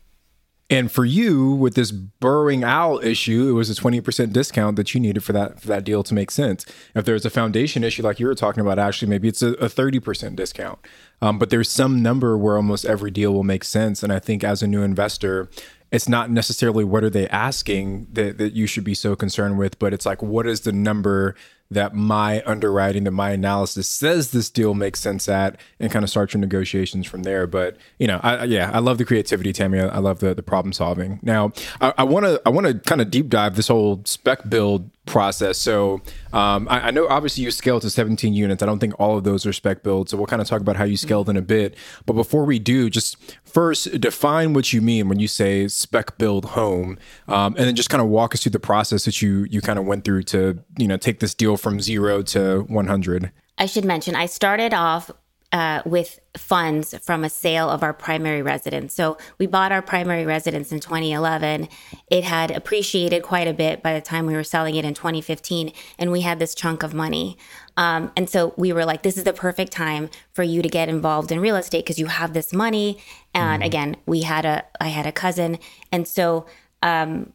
[0.70, 5.00] And for you, with this burrowing owl issue, it was a 20% discount that you
[5.00, 6.66] needed for that for that deal to make sense.
[6.94, 9.70] If there's a foundation issue like you were talking about, actually, maybe it's a, a
[9.70, 10.80] 30% discount.
[11.22, 14.04] Um, but there's some number where almost every deal will make sense.
[14.04, 15.50] And I think as a new investor,
[15.92, 19.80] it's not necessarily what are they asking that, that you should be so concerned with,
[19.80, 21.36] but it's like what is the number
[21.70, 26.10] that my underwriting that my analysis says this deal makes sense at and kind of
[26.10, 27.46] start your negotiations from there.
[27.46, 29.80] But you know, I, yeah, I love the creativity, Tammy.
[29.80, 31.20] I, love the, the problem solving.
[31.22, 34.90] Now I want to, I want to kind of deep dive this whole spec build
[35.08, 35.58] process.
[35.58, 36.02] So
[36.34, 38.62] um, I, I, know obviously you scaled to 17 units.
[38.62, 40.12] I don't think all of those are spec builds.
[40.12, 41.76] So we'll kind of talk about how you scaled in a bit.
[42.06, 46.46] But before we do, just first define what you mean when you say spec build
[46.46, 49.62] home, um, and then just kind of walk us through the process that you you
[49.62, 53.32] kind of went through to you know take this deal from zero to 100.
[53.58, 55.10] I should mention I started off
[55.52, 58.94] uh, with funds from a sale of our primary residence.
[58.94, 61.68] So we bought our primary residence in 2011.
[62.10, 65.72] It had appreciated quite a bit by the time we were selling it in 2015,
[65.98, 67.38] and we had this chunk of money.
[67.76, 70.90] Um, and so we were like, this is the perfect time for you to get
[70.90, 72.98] involved in real estate because you have this money.
[73.34, 75.60] And mm again, we had a, I had a cousin,
[75.92, 76.46] and so
[76.82, 77.34] um,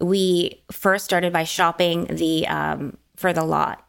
[0.00, 3.85] we first started by shopping the um, for the lot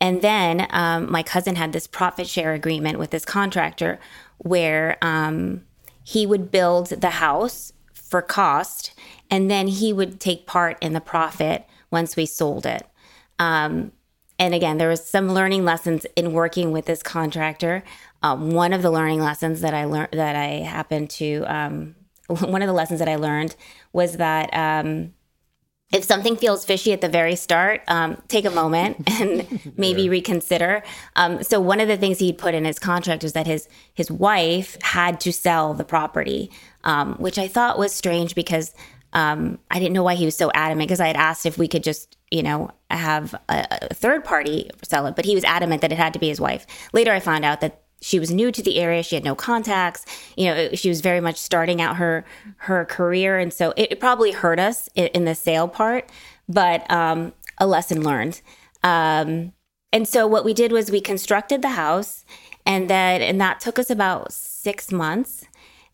[0.00, 4.00] and then um, my cousin had this profit share agreement with this contractor
[4.38, 5.62] where um,
[6.02, 8.92] he would build the house for cost
[9.30, 12.86] and then he would take part in the profit once we sold it.
[13.38, 13.92] Um,
[14.38, 17.84] and again, there was some learning lessons in working with this contractor.
[18.22, 21.94] Um, one of the learning lessons that I learned that I happened to um,
[22.26, 23.54] one of the lessons that I learned
[23.92, 25.12] was that um,
[25.92, 30.10] if something feels fishy at the very start, um, take a moment and maybe yeah.
[30.10, 30.82] reconsider.
[31.16, 34.10] Um, so one of the things he put in his contract was that his his
[34.10, 36.50] wife had to sell the property,
[36.84, 38.72] um, which I thought was strange because
[39.12, 40.88] um, I didn't know why he was so adamant.
[40.88, 44.70] Because I had asked if we could just you know have a, a third party
[44.82, 46.66] sell it, but he was adamant that it had to be his wife.
[46.92, 49.02] Later, I found out that she was new to the area.
[49.02, 50.06] She had no contacts.
[50.36, 52.24] You know she was very much starting out her
[52.58, 53.38] her career.
[53.38, 56.10] And so it, probably hurt us in, in, the sale part
[56.50, 58.42] but um, a lesson learned.
[58.82, 59.52] Um,
[59.92, 62.24] and so what we did was we constructed the house
[62.66, 65.44] and that and that took us about six months.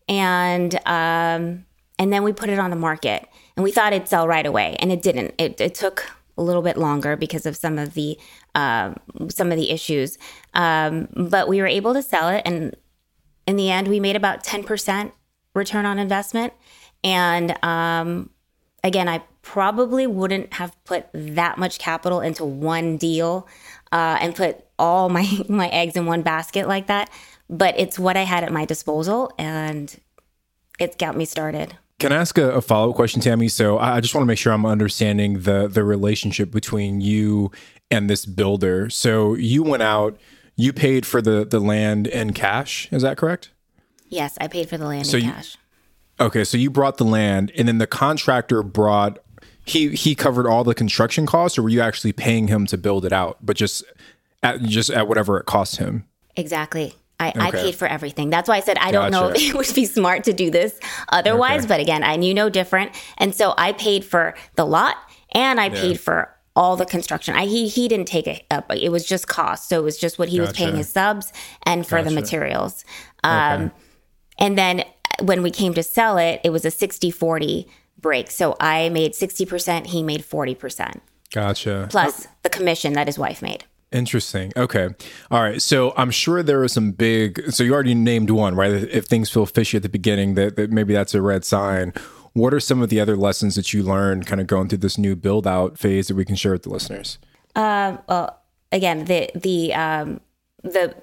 [0.09, 1.65] And um,
[1.99, 4.75] and then we put it on the market and we thought it'd sell right away
[4.79, 5.33] and it didn't.
[5.37, 6.05] It, it took
[6.37, 8.17] a little bit longer because of some of the
[8.57, 8.93] uh,
[9.29, 10.17] some of the issues.
[10.55, 12.75] Um, but we were able to sell it, and
[13.45, 15.13] in the end, we made about ten percent
[15.53, 16.53] return on investment.
[17.03, 18.31] And um,
[18.83, 23.47] again, I probably wouldn't have put that much capital into one deal
[23.91, 27.11] uh, and put all my my eggs in one basket like that.
[27.49, 29.95] But it's what I had at my disposal, and
[30.79, 31.77] it got me started.
[31.99, 33.47] Can I ask a, a follow up question, Tammy?
[33.47, 37.51] So I just want to make sure I'm understanding the the relationship between you
[37.89, 38.89] and this builder.
[38.89, 40.17] So you went out,
[40.55, 42.87] you paid for the the land in cash.
[42.91, 43.51] Is that correct?
[44.09, 45.57] Yes, I paid for the land so in you, cash.
[46.19, 49.19] Okay, so you brought the land, and then the contractor brought
[49.65, 53.05] he he covered all the construction costs, or were you actually paying him to build
[53.05, 53.83] it out, but just
[54.41, 56.05] at just at whatever it cost him?
[56.35, 56.93] Exactly.
[57.19, 57.39] I, okay.
[57.39, 58.29] I, paid for everything.
[58.29, 60.79] That's why I said I don't know if it would be smart to do this
[61.09, 61.61] otherwise.
[61.61, 61.67] Okay.
[61.67, 64.97] But again, I knew no different, and so I paid for the lot
[65.31, 65.81] and I yeah.
[65.81, 67.35] paid for all the construction.
[67.35, 68.73] I he he didn't take it up.
[68.75, 69.69] It was just cost.
[69.69, 70.49] So it was just what he gotcha.
[70.49, 71.31] was paying his subs
[71.63, 72.09] and for gotcha.
[72.09, 72.83] the materials.
[73.23, 73.73] Um, okay.
[74.39, 74.83] And then
[75.21, 77.67] when we came to sell it, it was a 60-40
[77.99, 78.29] break.
[78.29, 80.99] So I made 60%, he made 40%.
[81.31, 81.87] Gotcha.
[81.89, 83.65] Plus the commission that his wife made.
[83.91, 84.51] Interesting.
[84.57, 84.89] Okay.
[85.31, 85.61] All right.
[85.61, 87.51] So I'm sure there are some big.
[87.51, 88.71] So you already named one, right?
[88.71, 91.93] If things feel fishy at the beginning, that, that maybe that's a red sign.
[92.37, 94.99] What are some of the other lessons that you learned, kind of going through this
[94.99, 97.17] new build out phase that we can share with the listeners?
[97.55, 98.39] Um, well,
[98.71, 100.21] again, the the um,
[100.61, 100.93] the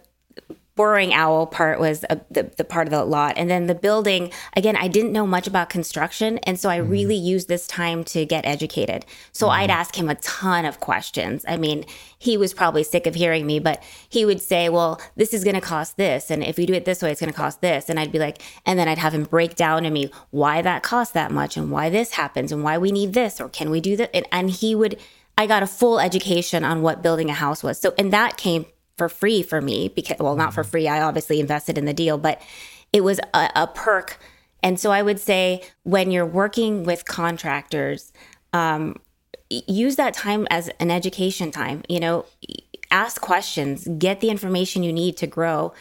[0.76, 4.32] burrowing owl part was a, the, the part of the lot and then the building
[4.56, 6.90] again i didn't know much about construction and so i mm-hmm.
[6.90, 9.60] really used this time to get educated so mm-hmm.
[9.60, 11.84] i'd ask him a ton of questions i mean
[12.18, 15.54] he was probably sick of hearing me but he would say well this is going
[15.54, 17.88] to cost this and if we do it this way it's going to cost this
[17.88, 20.82] and i'd be like and then i'd have him break down to me why that
[20.82, 23.80] costs that much and why this happens and why we need this or can we
[23.80, 24.98] do that and, and he would
[25.36, 27.80] I got a full education on what building a house was.
[27.80, 30.70] So, and that came for free for me because well not for mm-hmm.
[30.70, 32.40] free i obviously invested in the deal but
[32.92, 34.18] it was a, a perk.
[34.62, 38.12] And so i would say when you're working with contractors
[38.52, 38.96] um,
[39.50, 42.24] use that time as an education time you know
[42.90, 45.72] ask questions get the information you need to grow.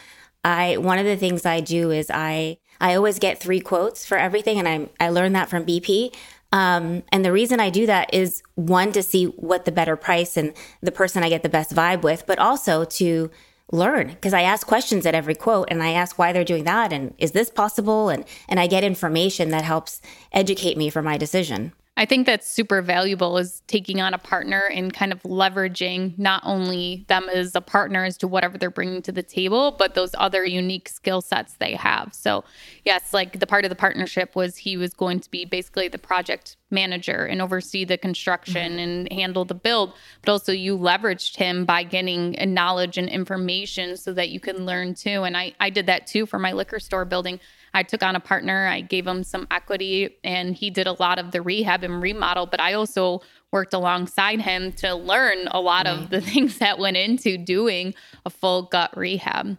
[0.44, 4.18] I one of the things i do is i i always get three quotes for
[4.18, 6.14] everything and i i learned that from bp
[6.54, 10.36] um, and the reason I do that is one, to see what the better price
[10.36, 13.28] and the person I get the best vibe with, but also to
[13.72, 16.92] learn because I ask questions at every quote and I ask why they're doing that
[16.92, 18.08] and is this possible?
[18.08, 21.72] And, and I get information that helps educate me for my decision.
[21.96, 26.42] I think that's super valuable is taking on a partner and kind of leveraging not
[26.44, 30.10] only them as a partner as to whatever they're bringing to the table, but those
[30.18, 32.12] other unique skill sets they have.
[32.12, 32.42] So,
[32.84, 35.98] yes, like the part of the partnership was he was going to be basically the
[35.98, 38.80] project manager and oversee the construction mm-hmm.
[38.80, 44.12] and handle the build, but also you leveraged him by getting knowledge and information so
[44.12, 45.22] that you can learn too.
[45.22, 47.38] And I, I did that too for my liquor store building.
[47.74, 51.18] I took on a partner, I gave him some equity, and he did a lot
[51.18, 52.46] of the rehab and remodel.
[52.46, 56.10] But I also worked alongside him to learn a lot of mm-hmm.
[56.10, 57.92] the things that went into doing
[58.24, 59.58] a full gut rehab.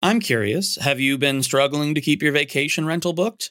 [0.00, 3.50] I'm curious, have you been struggling to keep your vacation rental booked?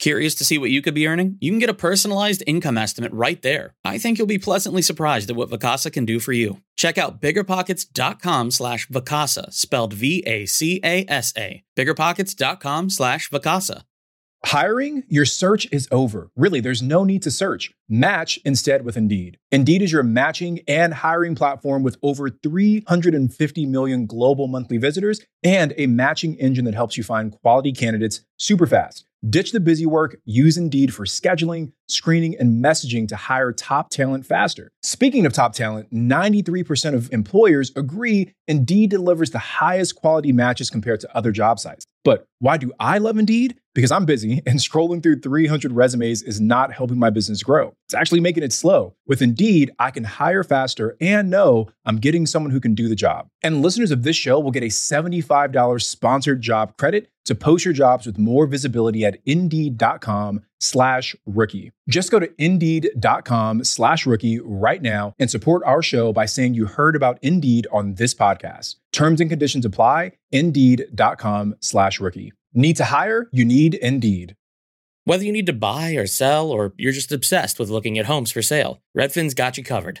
[0.00, 1.36] Curious to see what you could be earning?
[1.42, 3.74] You can get a personalized income estimate right there.
[3.84, 6.62] I think you'll be pleasantly surprised at what Vacasa can do for you.
[6.74, 11.64] Check out biggerpockets.com slash Vacasa, spelled V-A-C-A-S-A.
[11.76, 13.82] Biggerpockets.com slash Vacasa.
[14.46, 15.02] Hiring?
[15.06, 16.30] Your search is over.
[16.34, 17.70] Really, there's no need to search.
[17.86, 19.36] Match instead with Indeed.
[19.52, 25.74] Indeed is your matching and hiring platform with over 350 million global monthly visitors and
[25.76, 29.04] a matching engine that helps you find quality candidates super fast.
[29.28, 34.24] Ditch the busy work, use Indeed for scheduling, screening, and messaging to hire top talent
[34.24, 34.70] faster.
[34.82, 41.00] Speaking of top talent, 93% of employers agree Indeed delivers the highest quality matches compared
[41.00, 41.84] to other job sites.
[42.02, 43.58] But why do I love Indeed?
[43.74, 47.74] Because I'm busy and scrolling through 300 resumes is not helping my business grow.
[47.86, 48.94] It's actually making it slow.
[49.06, 52.94] With Indeed, I can hire faster and know I'm getting someone who can do the
[52.94, 53.28] job.
[53.42, 57.72] And listeners of this show will get a $75 sponsored job credit to post your
[57.72, 61.70] jobs with more visibility at indeed.com slash rookie.
[61.88, 66.66] Just go to indeed.com slash rookie right now and support our show by saying you
[66.66, 68.76] heard about Indeed on this podcast.
[68.92, 70.12] Terms and conditions apply.
[70.32, 72.32] Indeed.com slash rookie.
[72.52, 73.28] Need to hire?
[73.32, 74.34] You need Indeed.
[75.04, 78.30] Whether you need to buy or sell, or you're just obsessed with looking at homes
[78.30, 80.00] for sale, Redfin's got you covered.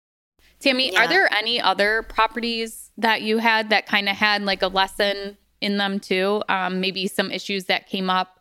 [0.61, 1.03] Tammy, yeah.
[1.03, 5.37] are there any other properties that you had that kind of had like a lesson
[5.59, 6.43] in them too?
[6.49, 8.39] Um, maybe some issues that came up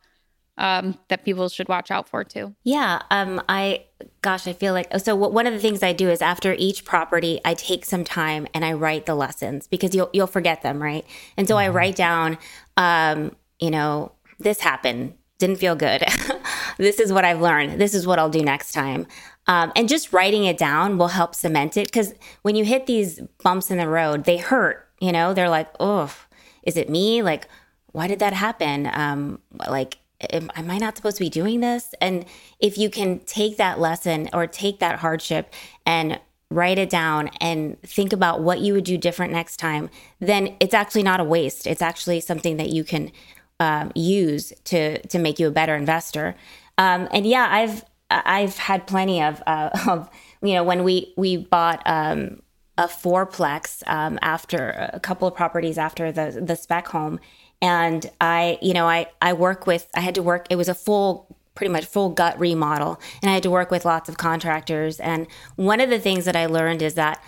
[0.58, 2.54] um, that people should watch out for too?
[2.62, 3.00] Yeah.
[3.10, 3.86] Um, I,
[4.20, 7.40] gosh, I feel like, so one of the things I do is after each property,
[7.44, 10.82] I take some time and I write the lessons because you'll, you'll forget them.
[10.82, 11.06] Right.
[11.36, 11.70] And so mm-hmm.
[11.70, 12.38] I write down,
[12.76, 16.04] um, you know, this happened, didn't feel good.
[16.76, 17.80] this is what I've learned.
[17.80, 19.06] This is what I'll do next time.
[19.46, 23.20] Um, and just writing it down will help cement it because when you hit these
[23.42, 24.88] bumps in the road, they hurt.
[25.00, 26.14] You know, they're like, oh,
[26.62, 27.22] is it me?
[27.22, 27.48] Like,
[27.92, 28.88] why did that happen?
[28.92, 29.98] Um, like,
[30.32, 31.94] am, am I not supposed to be doing this?
[32.00, 32.26] And
[32.58, 35.52] if you can take that lesson or take that hardship
[35.86, 36.20] and
[36.50, 39.88] write it down and think about what you would do different next time,
[40.18, 41.66] then it's actually not a waste.
[41.66, 43.10] It's actually something that you can
[43.60, 46.34] um, use to to make you a better investor.
[46.78, 50.10] Um, and yeah, I've I've had plenty of uh, of
[50.42, 52.42] you know when we we bought um,
[52.80, 57.20] a fourplex um, after a couple of properties after the the spec home.
[57.62, 60.74] And I, you know, I I work with I had to work it was a
[60.74, 62.98] full pretty much full gut remodel.
[63.20, 64.98] And I had to work with lots of contractors.
[64.98, 67.22] And one of the things that I learned is that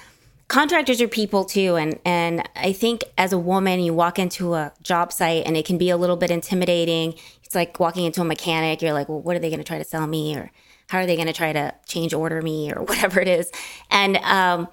[0.49, 1.77] contractors are people too.
[1.77, 5.67] And and I think as a woman you walk into a job site and it
[5.67, 7.15] can be a little bit intimidating.
[7.45, 9.77] It's like walking into a mechanic, you're like, "Well, what are they going to try
[9.77, 10.35] to sell me?
[10.35, 10.51] Or
[10.93, 13.51] how are they going to try to change order me or whatever it is?"
[13.91, 14.69] And um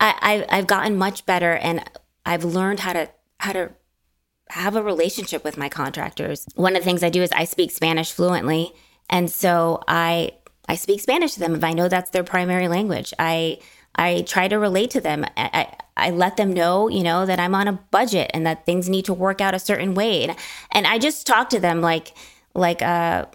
[0.00, 1.82] I, I I've gotten much better and
[2.26, 3.08] I've learned how to
[3.38, 3.70] how to
[4.50, 6.46] have a relationship with my contractors.
[6.54, 8.72] One of the things I do is I speak Spanish fluently.
[9.08, 10.32] And so I
[10.68, 13.14] I speak Spanish to them if I know that's their primary language.
[13.18, 13.58] I
[13.94, 15.24] I try to relate to them.
[15.36, 18.64] I, I, I, let them know, you know, that I'm on a budget and that
[18.64, 20.22] things need to work out a certain way.
[20.22, 20.34] And,
[20.70, 22.14] and I just talk to them like
[22.54, 23.26] like uh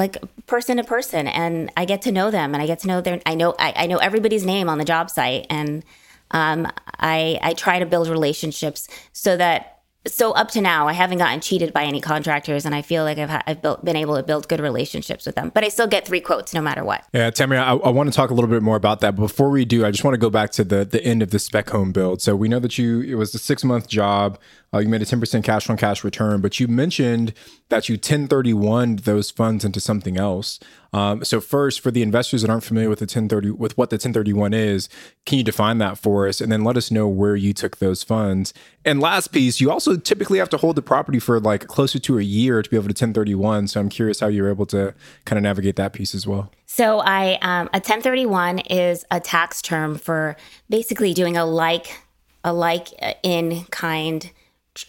[0.00, 3.00] like person to person and I get to know them and I get to know
[3.02, 5.84] their I know I, I know everybody's name on the job site and
[6.30, 6.66] um,
[6.98, 11.40] I I try to build relationships so that so up to now, I haven't gotten
[11.40, 14.22] cheated by any contractors, and I feel like I've ha- I've built, been able to
[14.22, 15.50] build good relationships with them.
[15.54, 17.04] But I still get three quotes no matter what.
[17.12, 19.14] Yeah, Tammy, I, I want to talk a little bit more about that.
[19.14, 21.38] Before we do, I just want to go back to the the end of the
[21.38, 22.22] spec home build.
[22.22, 24.38] So we know that you it was a six month job.
[24.72, 27.34] Uh, you made a 10% cash on cash return, but you mentioned
[27.70, 30.60] that you 1031 those funds into something else.
[30.92, 33.94] Um, so first, for the investors that aren't familiar with the 1030 with what the
[33.94, 34.88] 1031 is,
[35.24, 38.02] can you define that for us, and then let us know where you took those
[38.02, 38.52] funds?
[38.84, 42.18] And last piece, you also typically have to hold the property for like closer to
[42.18, 43.68] a year to be able to 1031.
[43.68, 46.50] So I'm curious how you're able to kind of navigate that piece as well.
[46.66, 50.36] So I um, a 1031 is a tax term for
[50.68, 52.00] basically doing a like
[52.44, 54.30] a like uh, in kind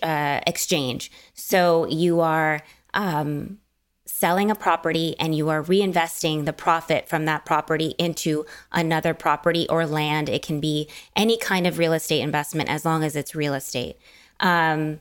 [0.01, 1.11] uh, exchange.
[1.33, 2.61] So you are
[2.93, 3.59] um,
[4.22, 9.65] selling a property and you are reinvesting the profit from that property into another property
[9.67, 10.30] or land.
[10.30, 13.97] It can be any kind of real estate investment as long as it's real estate.
[14.39, 14.99] Um,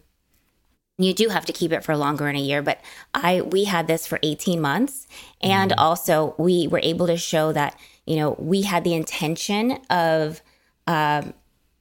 [0.97, 2.81] you do have to keep it for longer in a year, but
[3.13, 5.07] I we had this for 18 months,
[5.43, 5.81] and mm-hmm.
[5.81, 10.41] also we were able to show that you know we had the intention of
[10.87, 11.35] um,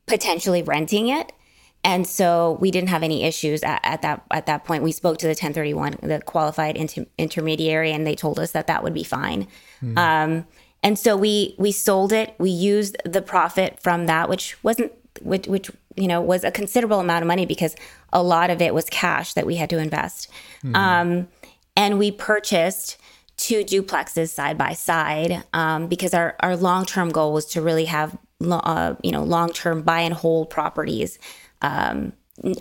[0.08, 1.32] potentially renting it
[1.84, 4.84] and so we didn't have any issues at, at, that at that point.
[4.84, 8.84] We spoke to the 1031, the qualified inter- intermediary, and they told us that that
[8.84, 9.48] would be fine.
[9.82, 9.98] Mm.
[9.98, 10.48] Um,
[10.84, 12.36] and so we we sold it.
[12.38, 17.00] We used the profit from that, which wasn't which, which you know was a considerable
[17.00, 17.76] amount of money because
[18.14, 20.30] a lot of it was cash that we had to invest.
[20.64, 20.76] Mm-hmm.
[20.76, 21.28] Um,
[21.76, 22.98] and we purchased
[23.38, 27.86] two duplexes side by side um, because our, our long term goal was to really
[27.86, 31.20] have uh, you know long term buy and hold properties.
[31.62, 32.14] Um,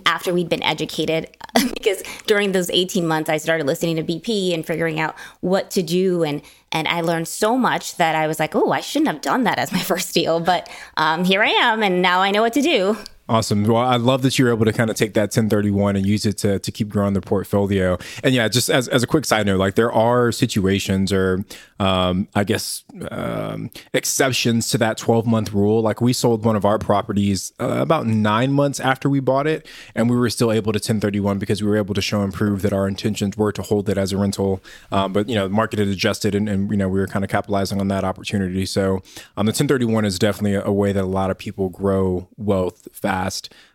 [0.05, 1.29] after we'd been educated
[1.73, 5.81] because during those 18 months i started listening to bp and figuring out what to
[5.81, 6.23] do.
[6.23, 6.41] And
[6.71, 9.57] and i learned so much that i was like oh i shouldn't have done that
[9.57, 10.39] as my first deal.
[10.39, 12.97] But um, here i am and now i know what to do
[13.29, 13.63] Awesome.
[13.63, 16.39] Well, I love that you're able to kind of take that 1031 and use it
[16.39, 17.99] to, to keep growing the portfolio.
[18.23, 21.45] And yeah, just as, as a quick side note, like there are situations or
[21.79, 25.83] um, I guess um, exceptions to that 12 month rule.
[25.83, 29.67] Like we sold one of our properties uh, about nine months after we bought it,
[29.93, 32.63] and we were still able to 1031 because we were able to show and prove
[32.63, 34.59] that our intentions were to hold it as a rental.
[34.91, 37.23] Um, but you know, the market had adjusted, and, and, you know we were kind
[37.23, 38.65] of capitalizing on that opportunity.
[38.65, 39.03] So
[39.37, 42.87] um, the 1031 is definitely a, a way that a lot of people grow wealth
[42.91, 43.18] fast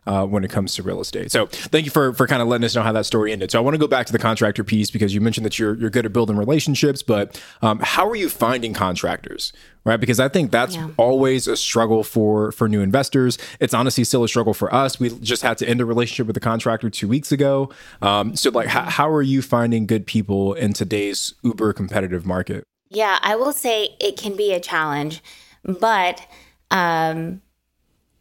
[0.06, 1.32] uh, when it comes to real estate.
[1.32, 3.50] So thank you for for kind of letting us know how that story ended.
[3.50, 5.74] So I want to go back to the contractor piece because you mentioned that you're
[5.74, 9.52] you're good at building relationships, but um, how are you finding contractors?
[9.86, 10.88] Right, because I think that's yeah.
[10.96, 13.36] always a struggle for for new investors.
[13.60, 14.98] It's honestly still a struggle for us.
[14.98, 17.70] We just had to end a relationship with a contractor two weeks ago.
[18.00, 22.64] Um, so, like, how, how are you finding good people in today's uber competitive market?
[22.88, 25.22] Yeah, I will say it can be a challenge,
[25.64, 26.26] but
[26.70, 27.42] um,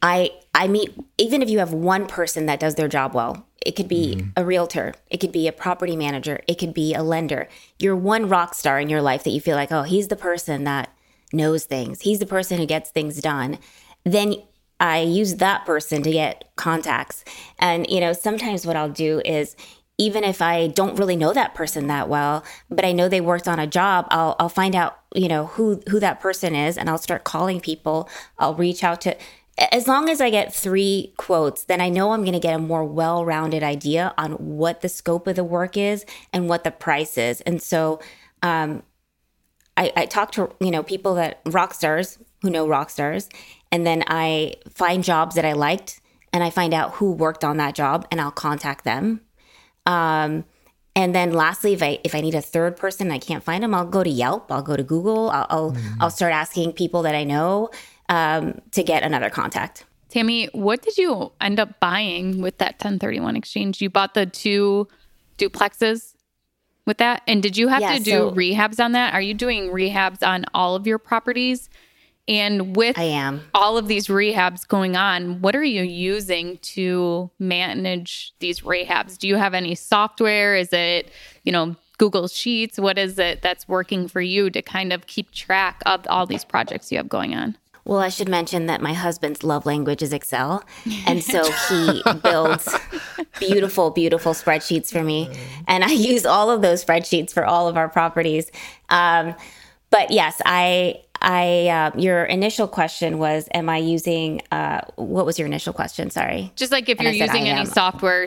[0.04, 3.76] I I meet even if you have one person that does their job well, it
[3.76, 4.30] could be mm-hmm.
[4.36, 7.48] a realtor, it could be a property manager, it could be a lender.
[7.80, 10.66] You're one rock star in your life that you feel like, oh, he's the person
[10.66, 10.94] that
[11.32, 12.02] knows things.
[12.02, 13.58] He's the person who gets things done.
[14.04, 14.36] Then
[14.80, 17.24] I use that person to get contacts.
[17.58, 19.56] And you know, sometimes what I'll do is
[19.98, 23.48] even if I don't really know that person that well, but I know they worked
[23.48, 26.90] on a job, I'll I'll find out, you know, who who that person is and
[26.90, 28.10] I'll start calling people.
[28.38, 29.16] I'll reach out to
[29.58, 32.60] as long as I get three quotes, then I know I'm going to get a
[32.60, 36.72] more well rounded idea on what the scope of the work is and what the
[36.72, 37.42] price is.
[37.42, 38.00] And so
[38.42, 38.82] um,
[39.78, 43.30] I, I talk to, you know, people that rock stars who know rock stars,
[43.72, 46.02] and then I find jobs that I liked
[46.32, 49.22] and I find out who worked on that job and I'll contact them.
[49.86, 50.46] Um,
[50.96, 53.64] and then lastly, if I if I need a third person and I can't find
[53.64, 56.02] them, I'll go to Yelp, I'll go to Google, I'll I'll, mm-hmm.
[56.02, 57.70] I'll start asking people that I know
[58.10, 59.86] um, to get another contact.
[60.10, 63.82] Tammy, what did you end up buying with that 1031 exchange?
[63.82, 64.88] You bought the two
[65.38, 66.14] duplexes
[66.86, 67.24] with that?
[67.28, 69.14] And did you have yeah, to do so, rehabs on that?
[69.14, 71.70] Are you doing rehabs on all of your properties?
[72.28, 73.42] And with I am.
[73.54, 79.18] all of these rehabs going on, what are you using to manage these rehabs?
[79.18, 80.56] Do you have any software?
[80.56, 81.12] Is it,
[81.44, 82.80] you know, Google Sheets?
[82.80, 86.46] What is it that's working for you to kind of keep track of all these
[86.46, 87.58] projects you have going on?
[87.86, 90.64] Well, I should mention that my husband's love language is Excel.
[91.06, 92.74] And so he builds
[93.40, 95.30] beautiful, beautiful spreadsheets for me.
[95.68, 98.52] And I use all of those spreadsheets for all of our properties.
[98.90, 99.36] Um,
[99.90, 104.42] but yes, I I uh, your initial question was, am I using?
[104.52, 106.10] Uh, what was your initial question?
[106.10, 106.52] Sorry.
[106.56, 108.26] Just like if and you're using any software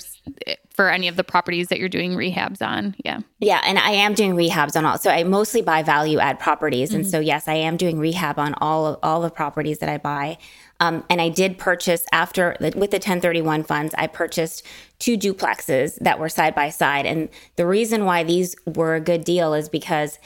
[0.76, 2.94] for any of the properties that you're doing rehabs on.
[3.02, 3.20] Yeah.
[3.38, 4.98] Yeah, and I am doing rehabs on all.
[4.98, 6.96] So I mostly buy value add properties, mm-hmm.
[6.96, 9.96] and so yes, I am doing rehab on all of all the properties that I
[9.96, 10.36] buy.
[10.78, 14.62] Um, and I did purchase after with the 1031 funds, I purchased
[14.98, 17.06] two duplexes that were side by side.
[17.06, 20.18] And the reason why these were a good deal is because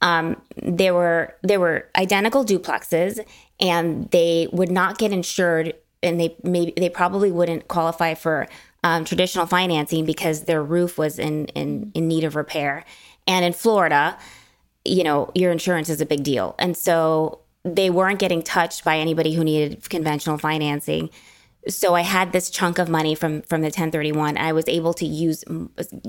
[0.00, 3.20] um, they were they were identical duplexes,
[3.60, 8.48] and they would not get insured, and they maybe they probably wouldn't qualify for
[8.88, 12.84] um, traditional financing because their roof was in, in in need of repair.
[13.26, 14.18] And in Florida,
[14.84, 18.96] you know, your insurance is a big deal, and so they weren't getting touched by
[18.96, 21.10] anybody who needed conventional financing
[21.68, 24.38] so I had this chunk of money from from the 1031.
[24.38, 25.44] I was able to use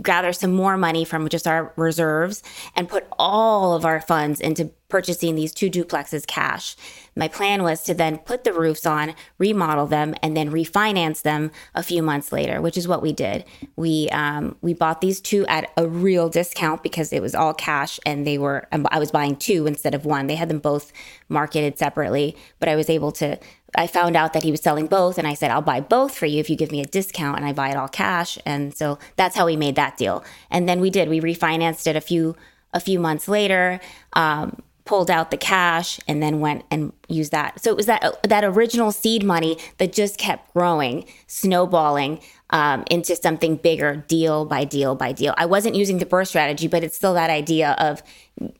[0.02, 2.42] gather some more money from just our reserves
[2.76, 6.76] and put all of our funds into purchasing these two duplexes cash.
[7.16, 11.52] My plan was to then put the roofs on, remodel them, and then refinance them
[11.76, 13.46] a few months later, which is what we did.
[13.76, 18.00] We um, we bought these two at a real discount because it was all cash,
[18.06, 20.28] and they were I was buying two instead of one.
[20.28, 20.92] They had them both
[21.28, 23.38] marketed separately, but I was able to
[23.76, 26.26] I found out that he was selling both, and I said, I'll buy both for
[26.26, 28.38] you if you give me a discount, and I buy it all cash.
[28.46, 30.24] And so that's how we made that deal.
[30.50, 31.10] And then we did.
[31.10, 32.36] We refinanced it a few
[32.72, 33.80] a few months later,
[34.14, 37.64] um, pulled out the cash, and then went and used that.
[37.64, 43.16] So it was that that original seed money that just kept growing, snowballing um, into
[43.16, 45.34] something bigger, deal by deal by deal.
[45.38, 48.02] I wasn't using the BRRRR strategy, but it's still that idea of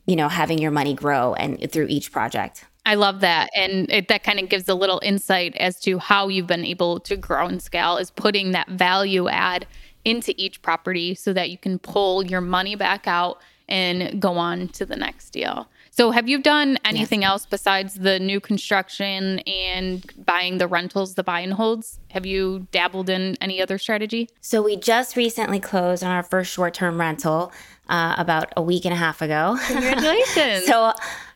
[0.06, 2.64] you know having your money grow and through each project.
[2.86, 3.50] I love that.
[3.54, 7.00] And it, that kind of gives a little insight as to how you've been able
[7.00, 9.66] to grow and scale is putting that value add
[10.04, 14.68] into each property so that you can pull your money back out and go on
[14.68, 15.68] to the next deal.
[15.92, 17.30] So, have you done anything yes.
[17.30, 21.98] else besides the new construction and buying the rentals, the buy and holds?
[22.10, 24.28] Have you dabbled in any other strategy?
[24.40, 27.52] So, we just recently closed on our first short term rental
[27.88, 29.58] uh, about a week and a half ago.
[29.66, 30.64] Congratulations.
[30.66, 30.92] so,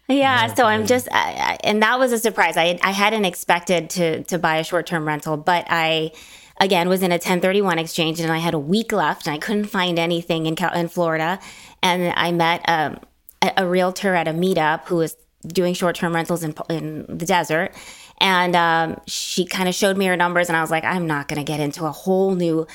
[0.08, 2.56] yeah, so I'm just, I, I, and that was a surprise.
[2.56, 6.12] I I hadn't expected to to buy a short term rental, but I
[6.60, 9.66] again was in a 1031 exchange and I had a week left and I couldn't
[9.66, 11.38] find anything in in Florida,
[11.82, 12.98] and I met um,
[13.40, 17.24] a, a realtor at a meetup who was doing short term rentals in in the
[17.26, 17.74] desert,
[18.20, 21.28] and um, she kind of showed me her numbers, and I was like, I'm not
[21.28, 22.66] going to get into a whole new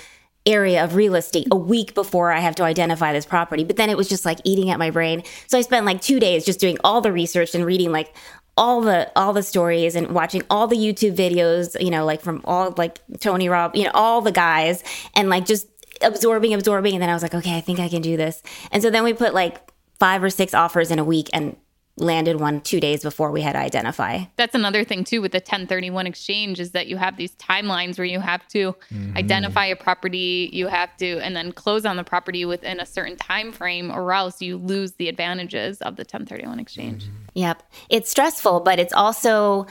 [0.45, 3.63] area of real estate a week before I have to identify this property.
[3.63, 5.23] But then it was just like eating at my brain.
[5.47, 8.15] So I spent like two days just doing all the research and reading like
[8.57, 12.41] all the all the stories and watching all the YouTube videos, you know, like from
[12.43, 14.83] all like Tony Robb, you know, all the guys
[15.15, 15.67] and like just
[16.01, 16.93] absorbing, absorbing.
[16.93, 18.41] And then I was like, okay, I think I can do this.
[18.71, 21.55] And so then we put like five or six offers in a week and
[21.99, 24.23] landed one two days before we had to identify.
[24.35, 28.05] That's another thing too with the 1031 exchange is that you have these timelines where
[28.05, 29.17] you have to mm-hmm.
[29.17, 33.17] identify a property, you have to and then close on the property within a certain
[33.17, 37.05] time frame or else you lose the advantages of the 1031 exchange.
[37.05, 37.13] Mm-hmm.
[37.33, 37.63] Yep.
[37.89, 39.67] It's stressful, but it's also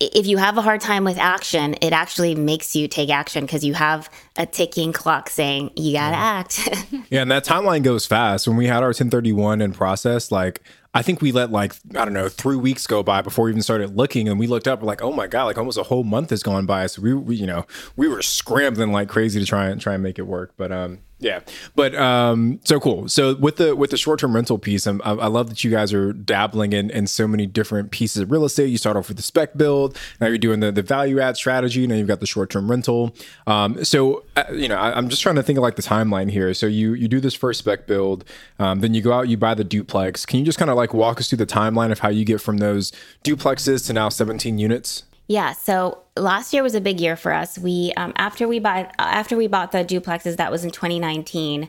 [0.00, 3.64] if you have a hard time with action, it actually makes you take action because
[3.64, 6.68] you have a ticking clock saying you got to act.
[7.10, 8.48] yeah, and that timeline goes fast.
[8.48, 10.62] When we had our 1031 in process, like
[10.96, 13.62] I think we let like I don't know three weeks go by before we even
[13.62, 16.04] started looking, and we looked up We're like, oh my god, like almost a whole
[16.04, 16.86] month has gone by.
[16.86, 17.66] So we, we you know
[17.96, 20.52] we were scrambling like crazy to try and try and make it work.
[20.56, 21.40] But um yeah,
[21.74, 23.08] but um, so cool.
[23.08, 25.94] So with the with the short term rental piece, I'm, i love that you guys
[25.94, 28.66] are dabbling in in so many different pieces of real estate.
[28.66, 31.86] You start off with the spec build, now you're doing the the value add strategy,
[31.86, 33.16] now you've got the short term rental.
[33.46, 36.30] Um, so uh, you know, I, am just trying to think of like the timeline
[36.30, 36.52] here.
[36.52, 38.26] So you you do this first spec build,
[38.58, 40.26] um, then you go out, you buy the duplex.
[40.26, 42.42] Can you just kind of like walk us through the timeline of how you get
[42.42, 42.92] from those
[43.24, 45.04] duplexes to now 17 units?
[45.26, 45.52] Yeah.
[45.52, 47.58] So last year was a big year for us.
[47.58, 51.68] We um, after we bought after we bought the duplexes that was in 2019.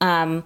[0.00, 0.44] Um,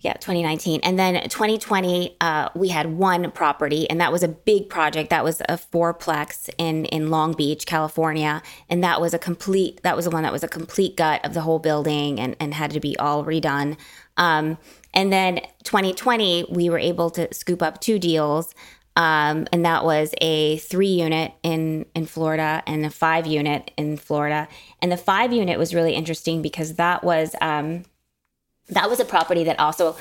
[0.00, 4.68] yeah, 2019, and then 2020 uh, we had one property, and that was a big
[4.68, 5.08] project.
[5.10, 9.82] That was a fourplex in in Long Beach, California, and that was a complete.
[9.82, 12.54] That was the one that was a complete gut of the whole building and and
[12.54, 13.76] had to be all redone.
[14.18, 14.58] Um,
[14.94, 18.54] and then 2020 we were able to scoop up two deals.
[18.96, 23.98] Um, and that was a three unit in in Florida and a five unit in
[23.98, 24.48] Florida.
[24.80, 27.84] And the five unit was really interesting because that was um,
[28.68, 29.96] that was a property that also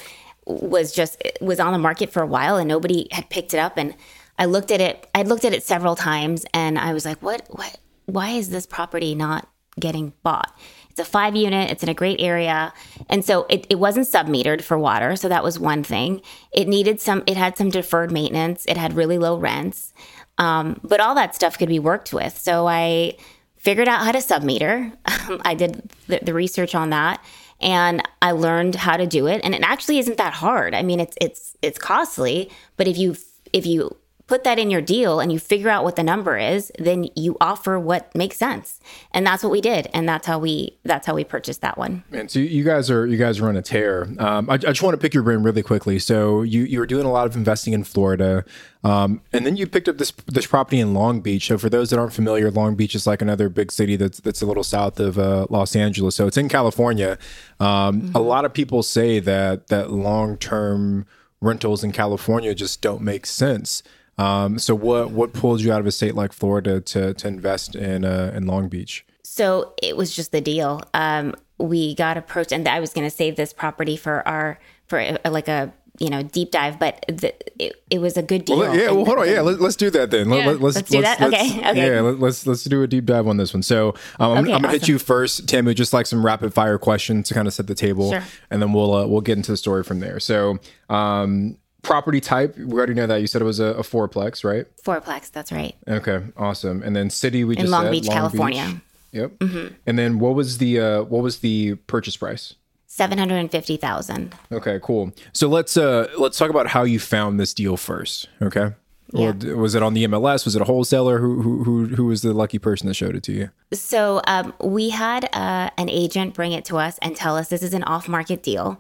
[0.46, 3.78] was just was on the market for a while and nobody had picked it up.
[3.78, 3.96] And
[4.40, 5.08] I looked at it.
[5.14, 8.66] I looked at it several times and I was like, what what why is this
[8.66, 9.48] property not
[9.80, 10.56] getting bought?
[10.90, 12.74] It's a five unit, it's in a great area.
[13.10, 15.16] And so it, it wasn't submetered for water.
[15.16, 16.22] So that was one thing.
[16.54, 19.94] It needed some, it had some deferred maintenance, it had really low rents.
[20.38, 22.38] Um, but all that stuff could be worked with.
[22.38, 23.18] So I
[23.58, 24.96] figured out how to submeter.
[25.44, 27.24] I did the, the research on that
[27.62, 29.42] and I learned how to do it.
[29.44, 30.74] And it actually isn't that hard.
[30.74, 33.16] I mean, it's it's it's costly, but if you
[33.54, 33.96] if you
[34.28, 37.38] put that in your deal and you figure out what the number is, then you
[37.40, 38.80] offer what makes sense.
[39.12, 39.88] And that's what we did.
[39.94, 42.04] And that's how we that's how we purchased that one.
[42.10, 44.08] Man, so you guys are you guys are on a tear.
[44.18, 46.00] Um, I, I, just want to pick your brain really quickly.
[46.00, 48.44] So you you were doing a lot of investing in Florida.
[48.84, 51.48] Um, and then you picked up this this property in Long Beach.
[51.48, 54.42] So for those that aren't familiar, Long Beach is like another big city that's that's
[54.42, 56.16] a little south of uh, Los Angeles.
[56.16, 57.18] So it's in California.
[57.60, 58.16] Um, mm-hmm.
[58.16, 61.06] A lot of people say that that long term
[61.42, 63.84] rentals in California just don't make sense.
[64.18, 67.76] Um, so what what pulled you out of a state like Florida to to invest
[67.76, 69.06] in uh, in Long Beach?
[69.24, 70.82] So it was just the deal.
[70.94, 75.00] Um, we got approached, and I was going to save this property for our for
[75.00, 78.46] a, uh, like a you know deep dive, but the, it, it was a good
[78.46, 78.60] deal.
[78.60, 80.30] Well, yeah, well, hold on, yeah, let, us do that then.
[80.30, 80.48] Yeah.
[80.48, 81.20] Let, us let's do that.
[81.20, 81.96] Let's, okay, okay.
[81.96, 83.64] Yeah, let, us let's do a deep dive on this one.
[83.64, 83.90] So
[84.20, 87.28] um, I'm, okay, I'm, gonna hit you first, Tammy, just like some rapid fire questions
[87.30, 88.24] to kind of set the table, sure.
[88.50, 90.20] and then we'll uh, we'll get into the story from there.
[90.20, 90.60] So.
[90.90, 94.66] Um, property type we already know that you said it was a, a fourplex right
[94.84, 98.18] fourplex that's right okay awesome and then city we in just long said, beach long
[98.18, 98.82] california beach.
[99.12, 99.74] yep mm-hmm.
[99.86, 102.56] and then what was the uh what was the purchase price
[102.88, 108.30] 750000 okay cool so let's uh let's talk about how you found this deal first
[108.42, 108.74] okay
[109.14, 109.34] yeah.
[109.46, 110.46] Or was it on the MLS?
[110.46, 111.20] Was it a wholesaler?
[111.20, 113.50] Who who who, who was the lucky person that showed it to you?
[113.72, 117.64] So um, we had uh, an agent bring it to us and tell us this
[117.64, 118.80] is an off market deal.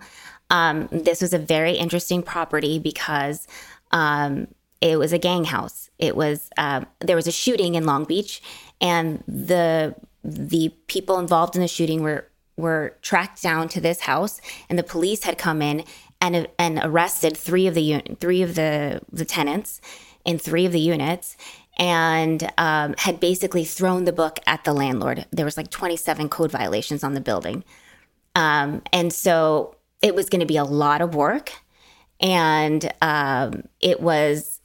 [0.49, 3.47] Um, this was a very interesting property because
[3.91, 4.47] um,
[4.81, 5.89] it was a gang house.
[5.97, 8.41] It was um, there was a shooting in Long Beach,
[8.79, 12.27] and the the people involved in the shooting were
[12.57, 14.39] were tracked down to this house,
[14.69, 15.83] and the police had come in
[16.21, 19.81] and and arrested three of the three of the the tenants
[20.23, 21.37] in three of the units
[21.77, 25.25] and um, had basically thrown the book at the landlord.
[25.31, 27.63] There was like 27 code violations on the building,
[28.33, 29.74] um, and so
[30.05, 31.51] it was going to be a lot of work,
[32.19, 34.61] and um, it was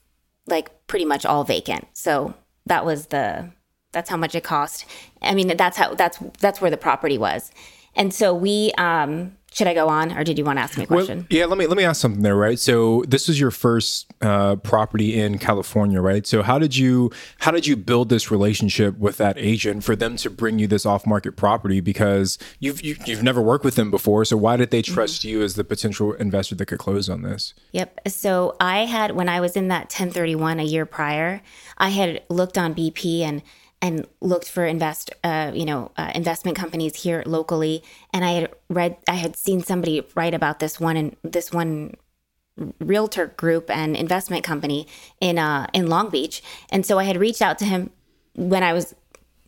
[0.46, 1.86] like pretty much all vacant.
[1.94, 2.34] So
[2.66, 3.50] that was the
[3.92, 4.84] that's how much it cost.
[5.22, 7.52] I mean, that's how that's that's where the property was,
[7.94, 10.84] and so we um, should I go on, or did you want to ask me
[10.84, 11.18] a question?
[11.18, 12.36] Well, yeah, let me let me ask something there.
[12.36, 16.24] Right, so this was your first uh, property in California, right?
[16.24, 17.10] So how did you
[17.40, 20.86] how did you build this relationship with that agent for them to bring you this
[20.86, 21.80] off market property?
[21.80, 24.82] Because you've you, have you have never worked with them before, so why did they
[24.82, 24.94] mm-hmm.
[24.94, 25.28] trust mm-hmm.
[25.30, 27.52] you as the potential investor that could close on this?
[27.72, 28.08] Yep.
[28.08, 31.42] So I had when I was in that 1031 a year prior,
[31.76, 33.42] I had looked on BP and
[33.82, 37.82] and looked for invest uh, you know uh, investment companies here locally.
[38.12, 41.94] And i had read i had seen somebody write about this one and this one
[42.78, 44.86] realtor group and investment company
[45.20, 46.42] in uh in long beach.
[46.70, 47.90] And so i had reached out to him
[48.34, 48.94] when i was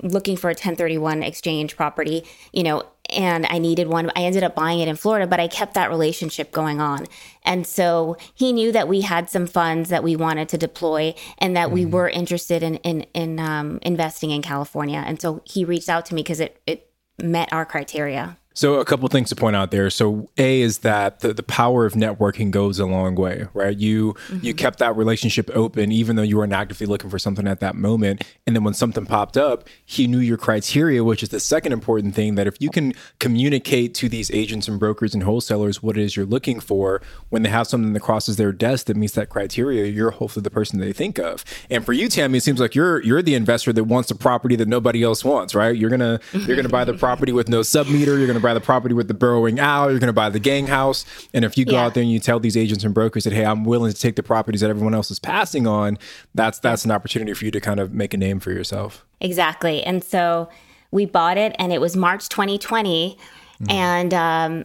[0.03, 4.10] looking for a 1031 exchange property you know and I needed one.
[4.16, 7.06] I ended up buying it in Florida, but I kept that relationship going on.
[7.44, 11.56] And so he knew that we had some funds that we wanted to deploy and
[11.56, 11.74] that mm-hmm.
[11.74, 15.02] we were interested in in, in um, investing in California.
[15.04, 16.90] And so he reached out to me because it it
[17.22, 18.38] met our criteria.
[18.55, 19.90] So a couple things to point out there.
[19.90, 23.76] So A is that the, the power of networking goes a long way, right?
[23.76, 24.44] You mm-hmm.
[24.44, 27.74] you kept that relationship open even though you weren't actively looking for something at that
[27.74, 28.24] moment.
[28.46, 32.14] And then when something popped up, he knew your criteria, which is the second important
[32.14, 36.03] thing that if you can communicate to these agents and brokers and wholesalers what it
[36.03, 37.00] is you're looking for,
[37.30, 40.50] when they have something that crosses their desk that meets that criteria, you're hopefully the
[40.50, 41.44] person they think of.
[41.70, 44.57] And for you, Tammy, it seems like you're you're the investor that wants a property
[44.57, 45.76] that nobody else wants, right?
[45.76, 48.61] You're gonna you're gonna buy the property with no sub meter, you're gonna buy the
[48.61, 49.90] property with the burrowing owl.
[49.90, 51.05] You're going to buy the gang house.
[51.32, 51.84] And if you go yeah.
[51.84, 54.16] out there and you tell these agents and brokers that, hey, I'm willing to take
[54.16, 55.99] the properties that everyone else is passing on,
[56.34, 59.05] that's that's an opportunity for you to kind of make a name for yourself.
[59.20, 59.82] Exactly.
[59.82, 60.49] And so
[60.90, 63.70] we bought it, and it was March 2020, mm-hmm.
[63.70, 64.64] and um,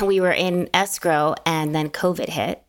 [0.06, 2.62] we were in escrow, and then COVID hit.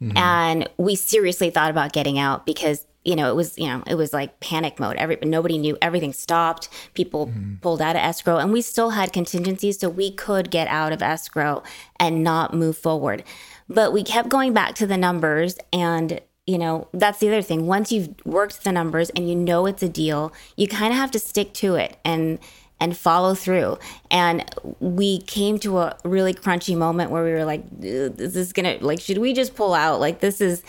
[0.00, 0.16] Mm-hmm.
[0.16, 3.94] And we seriously thought about getting out because you know, it was, you know, it
[3.94, 4.96] was like panic mode.
[4.96, 6.68] Every nobody knew everything stopped.
[6.92, 7.54] People mm-hmm.
[7.62, 11.00] pulled out of escrow and we still had contingencies so we could get out of
[11.00, 11.62] escrow
[11.98, 13.24] and not move forward.
[13.66, 17.66] But we kept going back to the numbers and you know, that's the other thing.
[17.66, 21.10] Once you've worked the numbers and you know it's a deal, you kind of have
[21.12, 22.38] to stick to it and
[22.80, 23.78] and follow through.
[24.10, 24.44] And
[24.80, 29.00] we came to a really crunchy moment where we were like, "Is this gonna like?
[29.00, 29.98] Should we just pull out?
[29.98, 30.62] Like, this is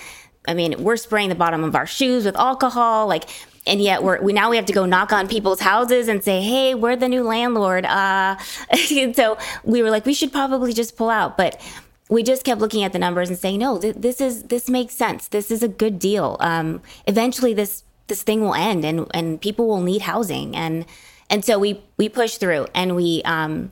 [0.49, 3.25] I mean, we're spraying the bottom of our shoes with alcohol, like,
[3.67, 6.41] and yet we're we now we have to go knock on people's houses and say,
[6.41, 8.35] "Hey, we're the new landlord." Uh,
[9.13, 11.61] so we were like, we should probably just pull out, but
[12.09, 14.95] we just kept looking at the numbers and saying, "No, th- this is this makes
[14.95, 15.27] sense.
[15.27, 16.37] This is a good deal.
[16.39, 20.85] Um, eventually, this this thing will end, and and people will need housing." And
[21.29, 23.71] and so we we pushed through, and we um,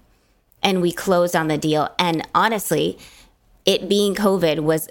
[0.62, 1.90] and we closed on the deal.
[1.98, 3.00] And honestly,
[3.66, 4.88] it being COVID was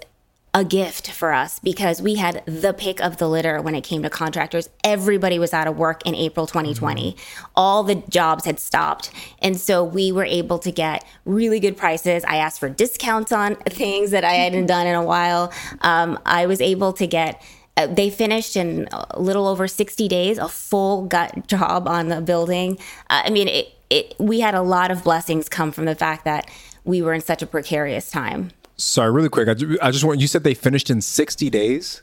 [0.57, 4.03] a gift for us because we had the pick of the litter when it came
[4.03, 4.71] to contractors.
[4.83, 7.13] Everybody was out of work in April 2020.
[7.13, 7.45] Mm-hmm.
[7.55, 9.11] All the jobs had stopped.
[9.43, 12.25] And so we were able to get really good prices.
[12.25, 15.53] I asked for discounts on things that I hadn't done in a while.
[15.83, 17.43] Um, I was able to get
[17.77, 22.23] uh, they finished in a little over 60 days a full gut job on the
[22.23, 22.79] building
[23.11, 26.25] uh, i mean it, it, we had a lot of blessings come from the fact
[26.25, 26.51] that
[26.85, 29.49] we were in such a precarious time Sorry, really quick.
[29.49, 29.53] I,
[29.87, 32.03] I just want you said they finished in 60 days.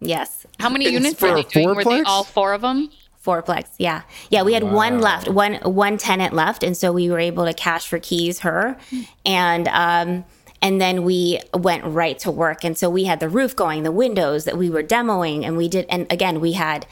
[0.00, 0.46] Yes.
[0.58, 1.74] How many units were they doing?
[1.74, 2.90] Were they all four of them?
[3.24, 4.42] Fourplex, yeah, yeah.
[4.42, 4.74] We had wow.
[4.74, 8.38] one left, one one tenant left, and so we were able to cash for keys
[8.38, 8.78] her,
[9.26, 10.24] and um,
[10.62, 13.92] and then we went right to work, and so we had the roof going, the
[13.92, 16.86] windows that we were demoing, and we did, and again we had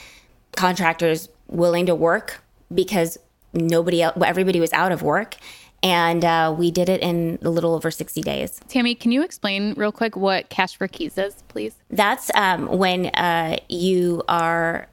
[0.57, 2.43] contractors willing to work
[2.75, 3.19] because
[3.55, 5.37] nobody else, everybody was out of work,
[5.83, 8.61] and uh, we did it in a little over 60 days.
[8.69, 11.75] Tammy, can you explain real quick what cash for keys is, please?
[11.91, 14.89] That's um, when uh, you are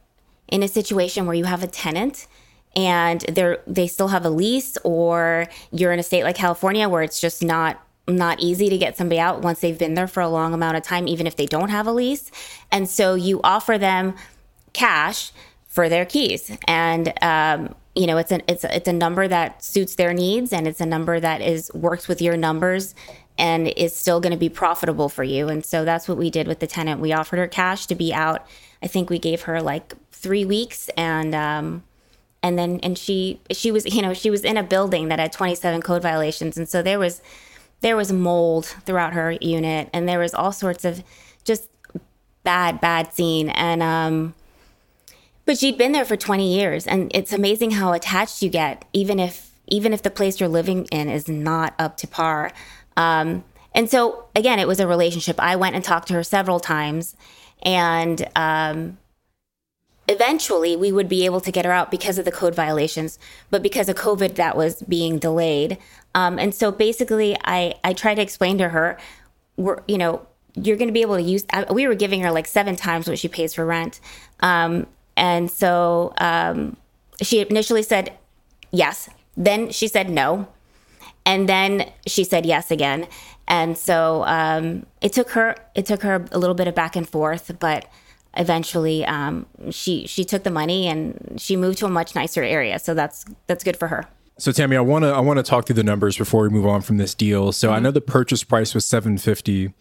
[0.50, 2.28] in a situation where you have a tenant
[2.76, 7.04] and they they still have a lease, or you're in a state like California where
[7.04, 10.28] it's just not not easy to get somebody out once they've been there for a
[10.28, 12.32] long amount of time, even if they don't have a lease.
[12.72, 14.16] And so you offer them
[14.74, 15.32] cash
[15.68, 19.64] for their keys, and um, you know it's an it's a, it's a number that
[19.64, 22.96] suits their needs and it's a number that is works with your numbers
[23.38, 25.50] and is still going to be profitable for you.
[25.50, 27.02] And so that's what we did with the tenant.
[27.02, 28.46] We offered her cash to be out.
[28.82, 31.84] I think we gave her like three weeks and um,
[32.42, 35.32] and then and she she was you know she was in a building that had
[35.32, 37.22] 27 code violations and so there was
[37.82, 41.04] there was mold throughout her unit and there was all sorts of
[41.44, 41.70] just
[42.44, 44.34] bad bad scene and um
[45.46, 49.20] but she'd been there for 20 years and it's amazing how attached you get even
[49.20, 52.52] if even if the place you're living in is not up to par
[52.98, 56.60] um and so again it was a relationship i went and talked to her several
[56.60, 57.16] times
[57.64, 58.98] and um
[60.08, 63.20] eventually we would be able to get her out because of the code violations,
[63.50, 65.78] but because of COVID, that was being delayed.
[66.16, 68.98] Um, and so basically, I I tried to explain to her,
[69.58, 70.26] we're you know
[70.56, 71.46] you're going to be able to use.
[71.72, 74.00] We were giving her like seven times what she pays for rent,
[74.42, 76.78] um, and so um,
[77.22, 78.14] she initially said
[78.72, 79.10] yes.
[79.36, 80.48] Then she said no,
[81.26, 83.08] and then she said yes again.
[83.48, 87.08] And so um, it took her it took her a little bit of back and
[87.08, 87.86] forth, but
[88.36, 92.80] eventually um, she she took the money and she moved to a much nicer area.
[92.80, 94.06] So that's that's good for her.
[94.38, 96.66] So Tammy, I want to I want to talk through the numbers before we move
[96.66, 97.52] on from this deal.
[97.52, 97.76] So mm-hmm.
[97.76, 99.74] I know the purchase price was 750.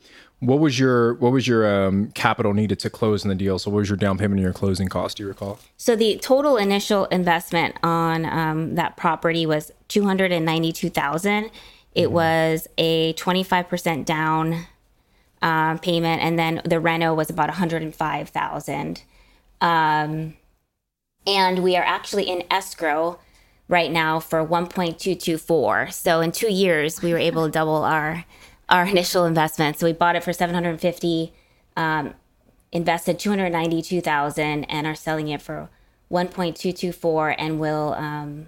[0.43, 3.61] What was your what was your um, capital needed to close in the deal?
[3.61, 5.19] So what was your down payment and your closing cost?
[5.19, 5.61] Do you recall?
[5.77, 10.91] So the total initial investment on um, that property was two hundred and ninety two
[10.91, 11.51] thousand.
[11.95, 12.15] It mm-hmm.
[12.15, 14.67] was a twenty five percent down
[15.43, 19.03] um, payment, and then the reno was about 105,000.
[19.61, 20.35] Um,
[21.27, 23.19] and we are actually in escrow
[23.69, 25.93] right now for 1.224.
[25.93, 28.25] So in two years, we were able to double our
[28.73, 29.79] our initial investment.
[29.79, 31.33] So we bought it for 750,
[31.77, 32.15] um,
[32.73, 35.69] invested 292,000, and are selling it for
[36.11, 37.37] 1.224.
[37.39, 38.47] And will um,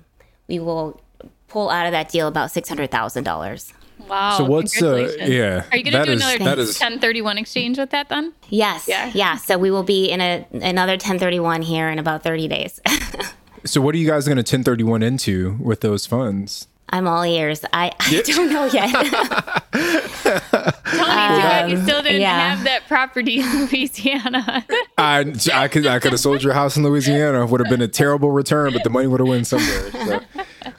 [0.48, 1.00] we will
[1.46, 3.72] pull out of that deal about six hundred thousand dollars.
[4.08, 4.38] Wow.
[4.38, 5.64] So what's uh yeah.
[5.70, 8.32] Are you going to do is, another 1031 exchange with that then?
[8.48, 8.88] Yes.
[8.88, 9.10] Yeah.
[9.14, 9.36] Yeah.
[9.36, 12.80] So we will be in a another 1031 here in about 30 days.
[13.64, 16.66] so what are you guys going to 1031 into with those funds?
[16.90, 17.64] I'm all ears.
[17.72, 18.92] I, I don't know yet.
[20.84, 22.54] Tony, um, you still didn't yeah.
[22.54, 24.64] have that property in Louisiana.
[24.98, 27.42] I, I could I could have sold your house in Louisiana.
[27.44, 29.90] It would have been a terrible return, but the money would have went somewhere.
[29.90, 30.20] So.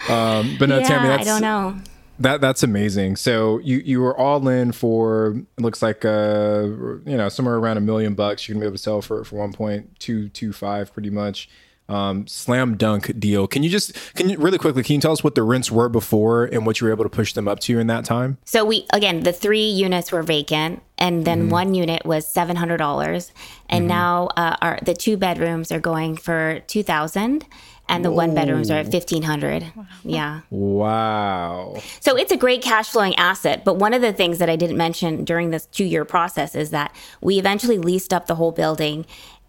[0.09, 1.75] Um, but no, yeah, Tammy, that's, I don't know.
[2.19, 3.17] That that's amazing.
[3.17, 6.63] So you you were all in for it looks like uh
[7.05, 8.47] you know somewhere around a million bucks.
[8.47, 11.49] You're gonna be able to sell for for one point two two five pretty much.
[11.87, 13.45] Um, slam dunk deal.
[13.45, 15.87] Can you just can you really quickly can you tell us what the rents were
[15.87, 18.39] before and what you were able to push them up to in that time?
[18.43, 21.49] So we again the three units were vacant and then mm-hmm.
[21.49, 23.31] one unit was seven hundred dollars
[23.69, 23.89] and mm-hmm.
[23.89, 27.45] now uh, our the two bedrooms are going for two thousand
[27.87, 28.17] and the Whoa.
[28.17, 29.71] one bedrooms are at 1500
[30.03, 34.49] yeah wow so it's a great cash flowing asset but one of the things that
[34.49, 38.35] i didn't mention during this two year process is that we eventually leased up the
[38.35, 39.05] whole building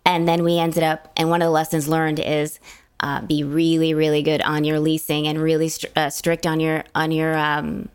[0.06, 2.58] and then we ended up and one of the lessons learned is
[3.00, 7.10] uh, be really really good on your leasing and really uh, strict on your on
[7.10, 7.90] your um,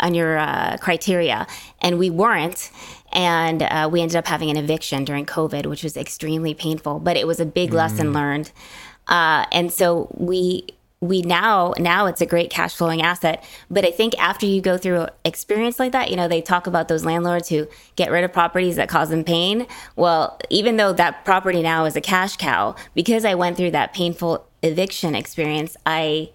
[0.00, 1.46] on your uh, criteria
[1.80, 2.72] and we weren't
[3.12, 7.16] and uh, we ended up having an eviction during covid which was extremely painful but
[7.16, 7.74] it was a big mm.
[7.74, 8.50] lesson learned
[9.06, 10.66] uh, and so we
[11.04, 14.78] we now now it's a great cash flowing asset but i think after you go
[14.78, 18.32] through experience like that you know they talk about those landlords who get rid of
[18.32, 22.74] properties that cause them pain well even though that property now is a cash cow
[22.94, 26.30] because i went through that painful eviction experience i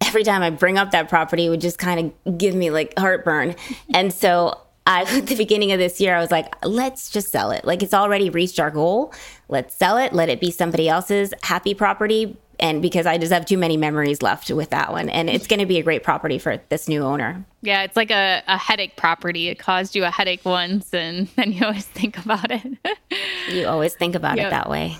[0.00, 3.54] every time i bring up that property would just kind of give me like heartburn
[3.94, 7.50] and so I, at the beginning of this year, I was like, let's just sell
[7.52, 7.64] it.
[7.64, 9.12] Like it's already reached our goal.
[9.48, 10.12] Let's sell it.
[10.12, 12.36] Let it be somebody else's happy property.
[12.60, 15.08] And because I just have too many memories left with that one.
[15.08, 17.44] And it's going to be a great property for this new owner.
[17.62, 19.48] Yeah, it's like a, a headache property.
[19.48, 22.78] It caused you a headache once, and then you always think about it.
[23.50, 24.48] you always think about yep.
[24.48, 24.96] it that way.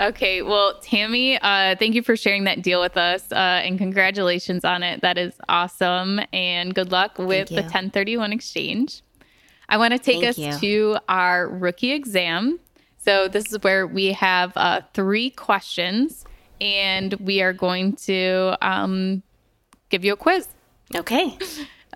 [0.00, 4.64] Okay, well, Tammy, uh, thank you for sharing that deal with us, uh, and congratulations
[4.64, 5.02] on it.
[5.02, 9.02] That is awesome, and good luck with the 1031 exchange.
[9.68, 10.94] I want to take thank us you.
[10.94, 12.58] to our rookie exam.
[12.96, 16.24] So this is where we have uh, three questions,
[16.60, 19.22] and we are going to um,
[19.88, 20.48] give you a quiz.
[20.94, 21.36] Okay.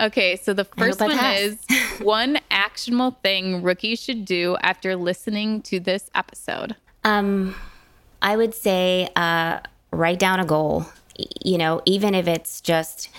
[0.00, 1.58] Okay, so the first one is
[2.00, 6.74] one actionable thing rookies should do after listening to this episode.
[7.04, 7.54] Um
[8.24, 9.60] I would say uh,
[9.90, 10.86] write down a goal.
[11.44, 13.10] You know, even if it's just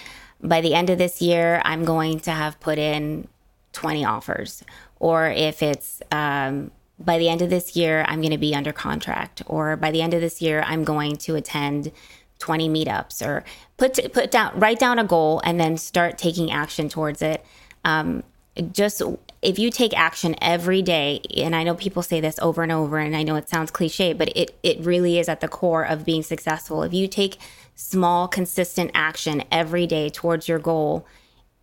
[0.41, 3.27] by the end of this year, I'm going to have put in
[3.73, 4.63] 20 offers.
[4.99, 8.71] Or if it's um, by the end of this year, I'm going to be under
[8.71, 9.41] contract.
[9.47, 11.91] Or by the end of this year, I'm going to attend
[12.39, 13.25] 20 meetups.
[13.25, 13.43] Or
[13.77, 17.45] put put down write down a goal and then start taking action towards it.
[17.83, 18.23] um,
[18.71, 19.01] just
[19.41, 22.97] if you take action every day, and I know people say this over and over,
[22.97, 26.05] and I know it sounds cliche, but it, it really is at the core of
[26.05, 26.81] being successful.
[26.83, 27.37] If you take
[27.75, 31.05] small, consistent action every day towards your goal,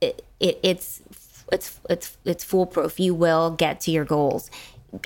[0.01, 1.03] it, it, it's
[1.51, 3.01] it's it's it's foolproof.
[3.01, 4.51] You will get to your goals,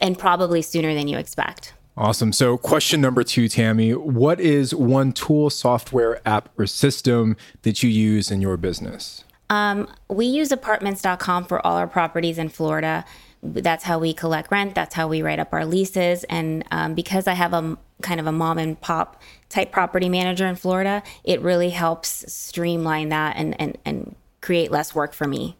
[0.00, 1.74] and probably sooner than you expect.
[1.96, 2.32] Awesome.
[2.32, 7.88] So, question number two, Tammy What is one tool, software, app, or system that you
[7.88, 9.24] use in your business?
[9.48, 13.04] Um, we use apartments.com for all our properties in Florida.
[13.42, 14.74] That's how we collect rent.
[14.74, 16.24] That's how we write up our leases.
[16.24, 20.46] And um, because I have a kind of a mom and pop type property manager
[20.46, 25.56] in Florida, it really helps streamline that and, and, and create less work for me.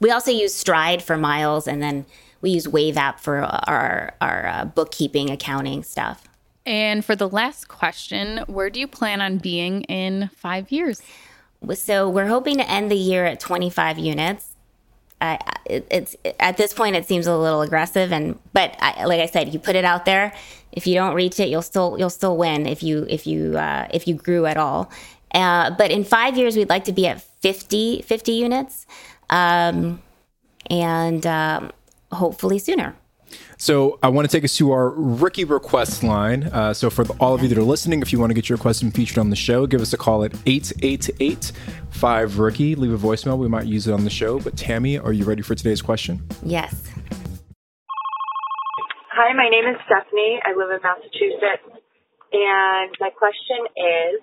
[0.00, 2.06] We also use Stride for miles, and then
[2.40, 6.24] we use Wave app for our our uh, bookkeeping, accounting stuff.
[6.66, 11.02] And for the last question, where do you plan on being in five years?
[11.74, 14.48] So we're hoping to end the year at 25 units.
[15.20, 15.36] Uh,
[15.66, 19.26] it, it's at this point it seems a little aggressive, and but I, like I
[19.26, 20.32] said, you put it out there.
[20.72, 23.86] If you don't reach it, you'll still you'll still win if you if you uh,
[23.90, 24.90] if you grew at all.
[25.34, 28.86] Uh, but in five years, we'd like to be at 50, 50 units,
[29.28, 30.02] um,
[30.68, 31.70] and um,
[32.12, 32.96] hopefully sooner.
[33.58, 36.42] So I want to take us to our rookie request line.
[36.44, 38.48] Uh, so for the, all of you that are listening, if you want to get
[38.48, 43.38] your question featured on the show, give us a call at 888-5-rookie Leave a voicemail.
[43.38, 44.40] We might use it on the show.
[44.40, 46.26] But Tammy, are you ready for today's question?
[46.42, 46.74] Yes.
[49.12, 50.40] Hi, my name is Stephanie.
[50.44, 51.68] I live in Massachusetts.
[52.32, 54.20] And my question is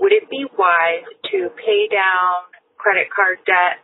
[0.00, 2.42] Would it be wise to pay down
[2.76, 3.78] credit card debt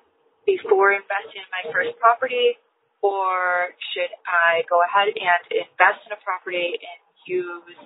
[0.44, 2.58] before investing in my first property?
[3.06, 7.78] Or should I go ahead and invest in a property and use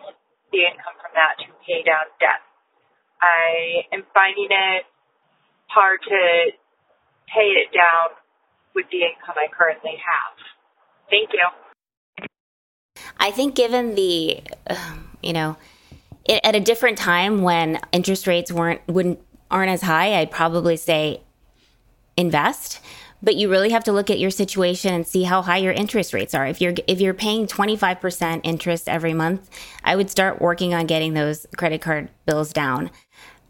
[0.48, 2.40] the income from that to pay down debt?
[3.20, 4.88] I am finding it
[5.68, 6.56] hard to
[7.28, 8.16] pay it down
[8.74, 10.34] with the income I currently have.
[11.12, 11.46] Thank you.
[13.18, 14.40] I think given the,
[15.22, 15.56] you know,
[16.28, 21.20] at a different time when interest rates weren't wouldn't aren't as high, I'd probably say
[22.16, 22.80] invest
[23.22, 26.12] but you really have to look at your situation and see how high your interest
[26.12, 26.46] rates are.
[26.46, 29.48] If you're if you're paying 25% interest every month,
[29.84, 32.90] I would start working on getting those credit card bills down.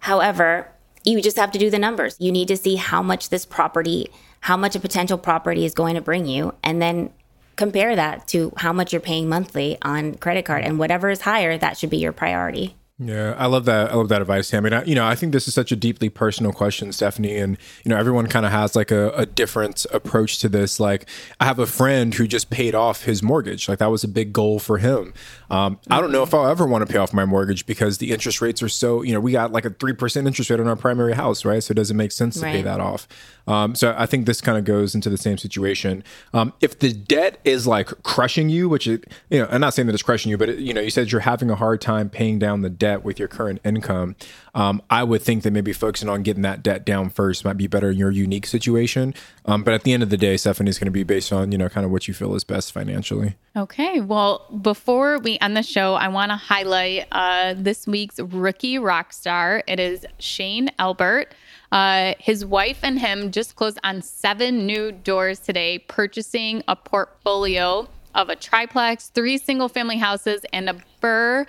[0.00, 0.70] However,
[1.04, 2.16] you just have to do the numbers.
[2.18, 4.10] You need to see how much this property,
[4.40, 7.12] how much a potential property is going to bring you and then
[7.56, 11.58] compare that to how much you're paying monthly on credit card and whatever is higher,
[11.58, 12.74] that should be your priority.
[13.02, 13.92] Yeah, I love that.
[13.92, 14.70] I love that advice, Tammy.
[14.72, 17.88] I, you know, I think this is such a deeply personal question, Stephanie, and you
[17.88, 20.78] know, everyone kind of has like a, a, different approach to this.
[20.78, 21.08] Like,
[21.40, 23.70] I have a friend who just paid off his mortgage.
[23.70, 25.14] Like, that was a big goal for him.
[25.48, 28.12] Um, I don't know if I'll ever want to pay off my mortgage because the
[28.12, 29.00] interest rates are so.
[29.00, 31.62] You know, we got like a three percent interest rate on our primary house, right?
[31.62, 32.52] So it doesn't make sense to right.
[32.52, 33.08] pay that off.
[33.46, 36.04] Um, so I think this kind of goes into the same situation.
[36.34, 39.86] Um, if the debt is like crushing you, which it, you know, I'm not saying
[39.86, 42.10] that it's crushing you, but it, you know, you said you're having a hard time
[42.10, 44.16] paying down the debt with your current income.
[44.54, 47.66] Um, I would think that maybe focusing on getting that debt down first might be
[47.66, 49.14] better in your unique situation.
[49.46, 51.52] Um, but at the end of the day, Stephanie is going to be based on
[51.52, 53.36] you know kind of what you feel is best financially.
[53.56, 54.00] Okay.
[54.00, 59.12] Well, before we end the show, I want to highlight uh, this week's rookie rock
[59.12, 59.62] star.
[59.66, 61.34] It is Shane Albert.
[61.72, 67.88] Uh, his wife and him just closed on seven new doors today, purchasing a portfolio
[68.14, 71.46] of a triplex, three single family houses, and a BRRRR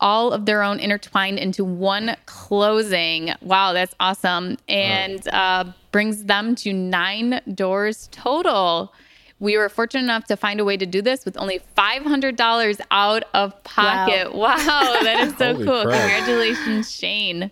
[0.00, 3.32] all of their own intertwined into one closing.
[3.40, 4.58] Wow, that's awesome.
[4.68, 8.92] And uh, brings them to nine doors total.
[9.38, 13.24] We were fortunate enough to find a way to do this with only $500 out
[13.34, 14.34] of pocket.
[14.34, 15.84] Wow, wow that is so cool.
[15.84, 16.10] Crap.
[16.10, 17.50] Congratulations, Shane.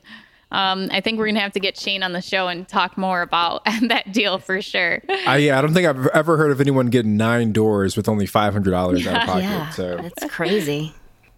[0.55, 3.23] Um, I think we're gonna have to get Shane on the show and talk more
[3.23, 5.03] about that deal for sure.
[5.27, 8.25] I, yeah, I don't think I've ever heard of anyone getting nine doors with only
[8.25, 9.43] five hundred dollars out of pocket.
[9.43, 10.95] Yeah, so that's crazy.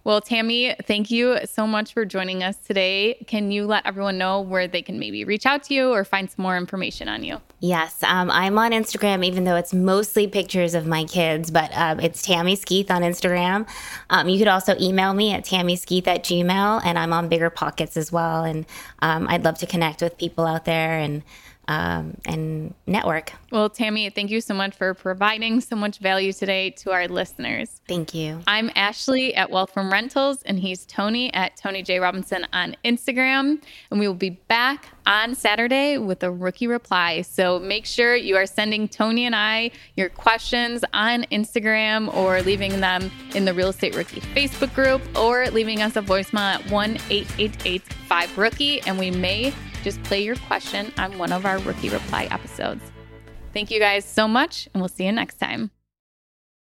[0.07, 3.15] Well, Tammy, thank you so much for joining us today.
[3.27, 6.31] Can you let everyone know where they can maybe reach out to you or find
[6.31, 7.41] some more information on you?
[7.59, 11.99] Yes, um, I'm on Instagram, even though it's mostly pictures of my kids, but um,
[11.99, 13.67] it's Tammy Skeath on Instagram.
[14.09, 17.97] Um, you could also email me at tammyskeath at gmail, and I'm on Bigger Pockets
[17.97, 18.45] as well.
[18.45, 18.65] And
[18.99, 21.21] um, I'd love to connect with people out there and
[21.67, 23.33] um, and network.
[23.51, 27.81] Well, Tammy, thank you so much for providing so much value today to our listeners.
[27.87, 28.41] Thank you.
[28.47, 31.99] I'm Ashley at Wealth from Rentals, and he's Tony at Tony J.
[31.99, 33.61] Robinson on Instagram.
[33.91, 37.21] And we will be back on Saturday with a rookie reply.
[37.21, 42.79] So make sure you are sending Tony and I your questions on Instagram or leaving
[42.79, 46.97] them in the Real Estate Rookie Facebook group or leaving us a voicemail at 1
[47.09, 49.53] 888 5 Rookie, and we may
[49.87, 52.83] just play your question on one of our rookie reply episodes.
[53.53, 55.71] Thank you guys so much, and we'll see you next time.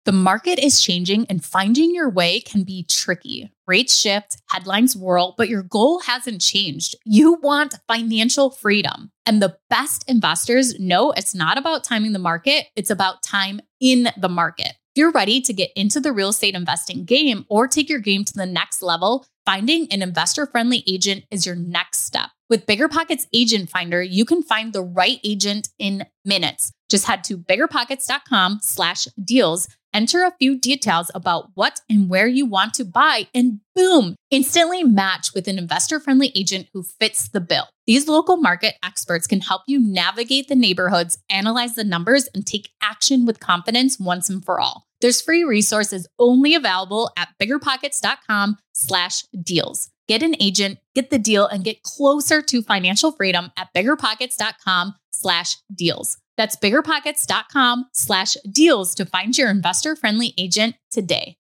[0.03, 3.49] The market is changing and finding your way can be tricky.
[3.65, 6.97] Rates shift, headlines whirl, but your goal hasn't changed.
[7.05, 9.13] You want financial freedom.
[9.25, 14.09] And the best investors know it's not about timing the market, it's about time in
[14.17, 14.67] the market.
[14.67, 18.25] If you're ready to get into the real estate investing game or take your game
[18.25, 22.29] to the next level, finding an investor friendly agent is your next step.
[22.53, 26.71] With BiggerPockets Agent Finder, you can find the right agent in minutes.
[26.87, 32.47] Just head to biggerpockets.com slash deals Enter a few details about what and where you
[32.47, 37.39] want to buy, and boom, instantly match with an investor friendly agent who fits the
[37.39, 37.67] bill.
[37.85, 42.71] These local market experts can help you navigate the neighborhoods, analyze the numbers, and take
[42.81, 44.87] action with confidence once and for all.
[44.99, 49.91] There's free resources only available at biggerpockets.com slash deals.
[50.07, 55.57] Get an agent, get the deal, and get closer to financial freedom at biggerpockets.com slash
[55.73, 56.17] deals.
[56.35, 61.37] That's biggerpockets.com slash deals to find your investor friendly agent today.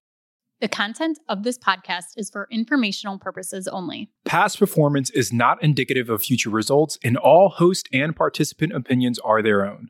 [0.61, 4.11] The content of this podcast is for informational purposes only.
[4.23, 9.41] Past performance is not indicative of future results, and all host and participant opinions are
[9.41, 9.89] their own.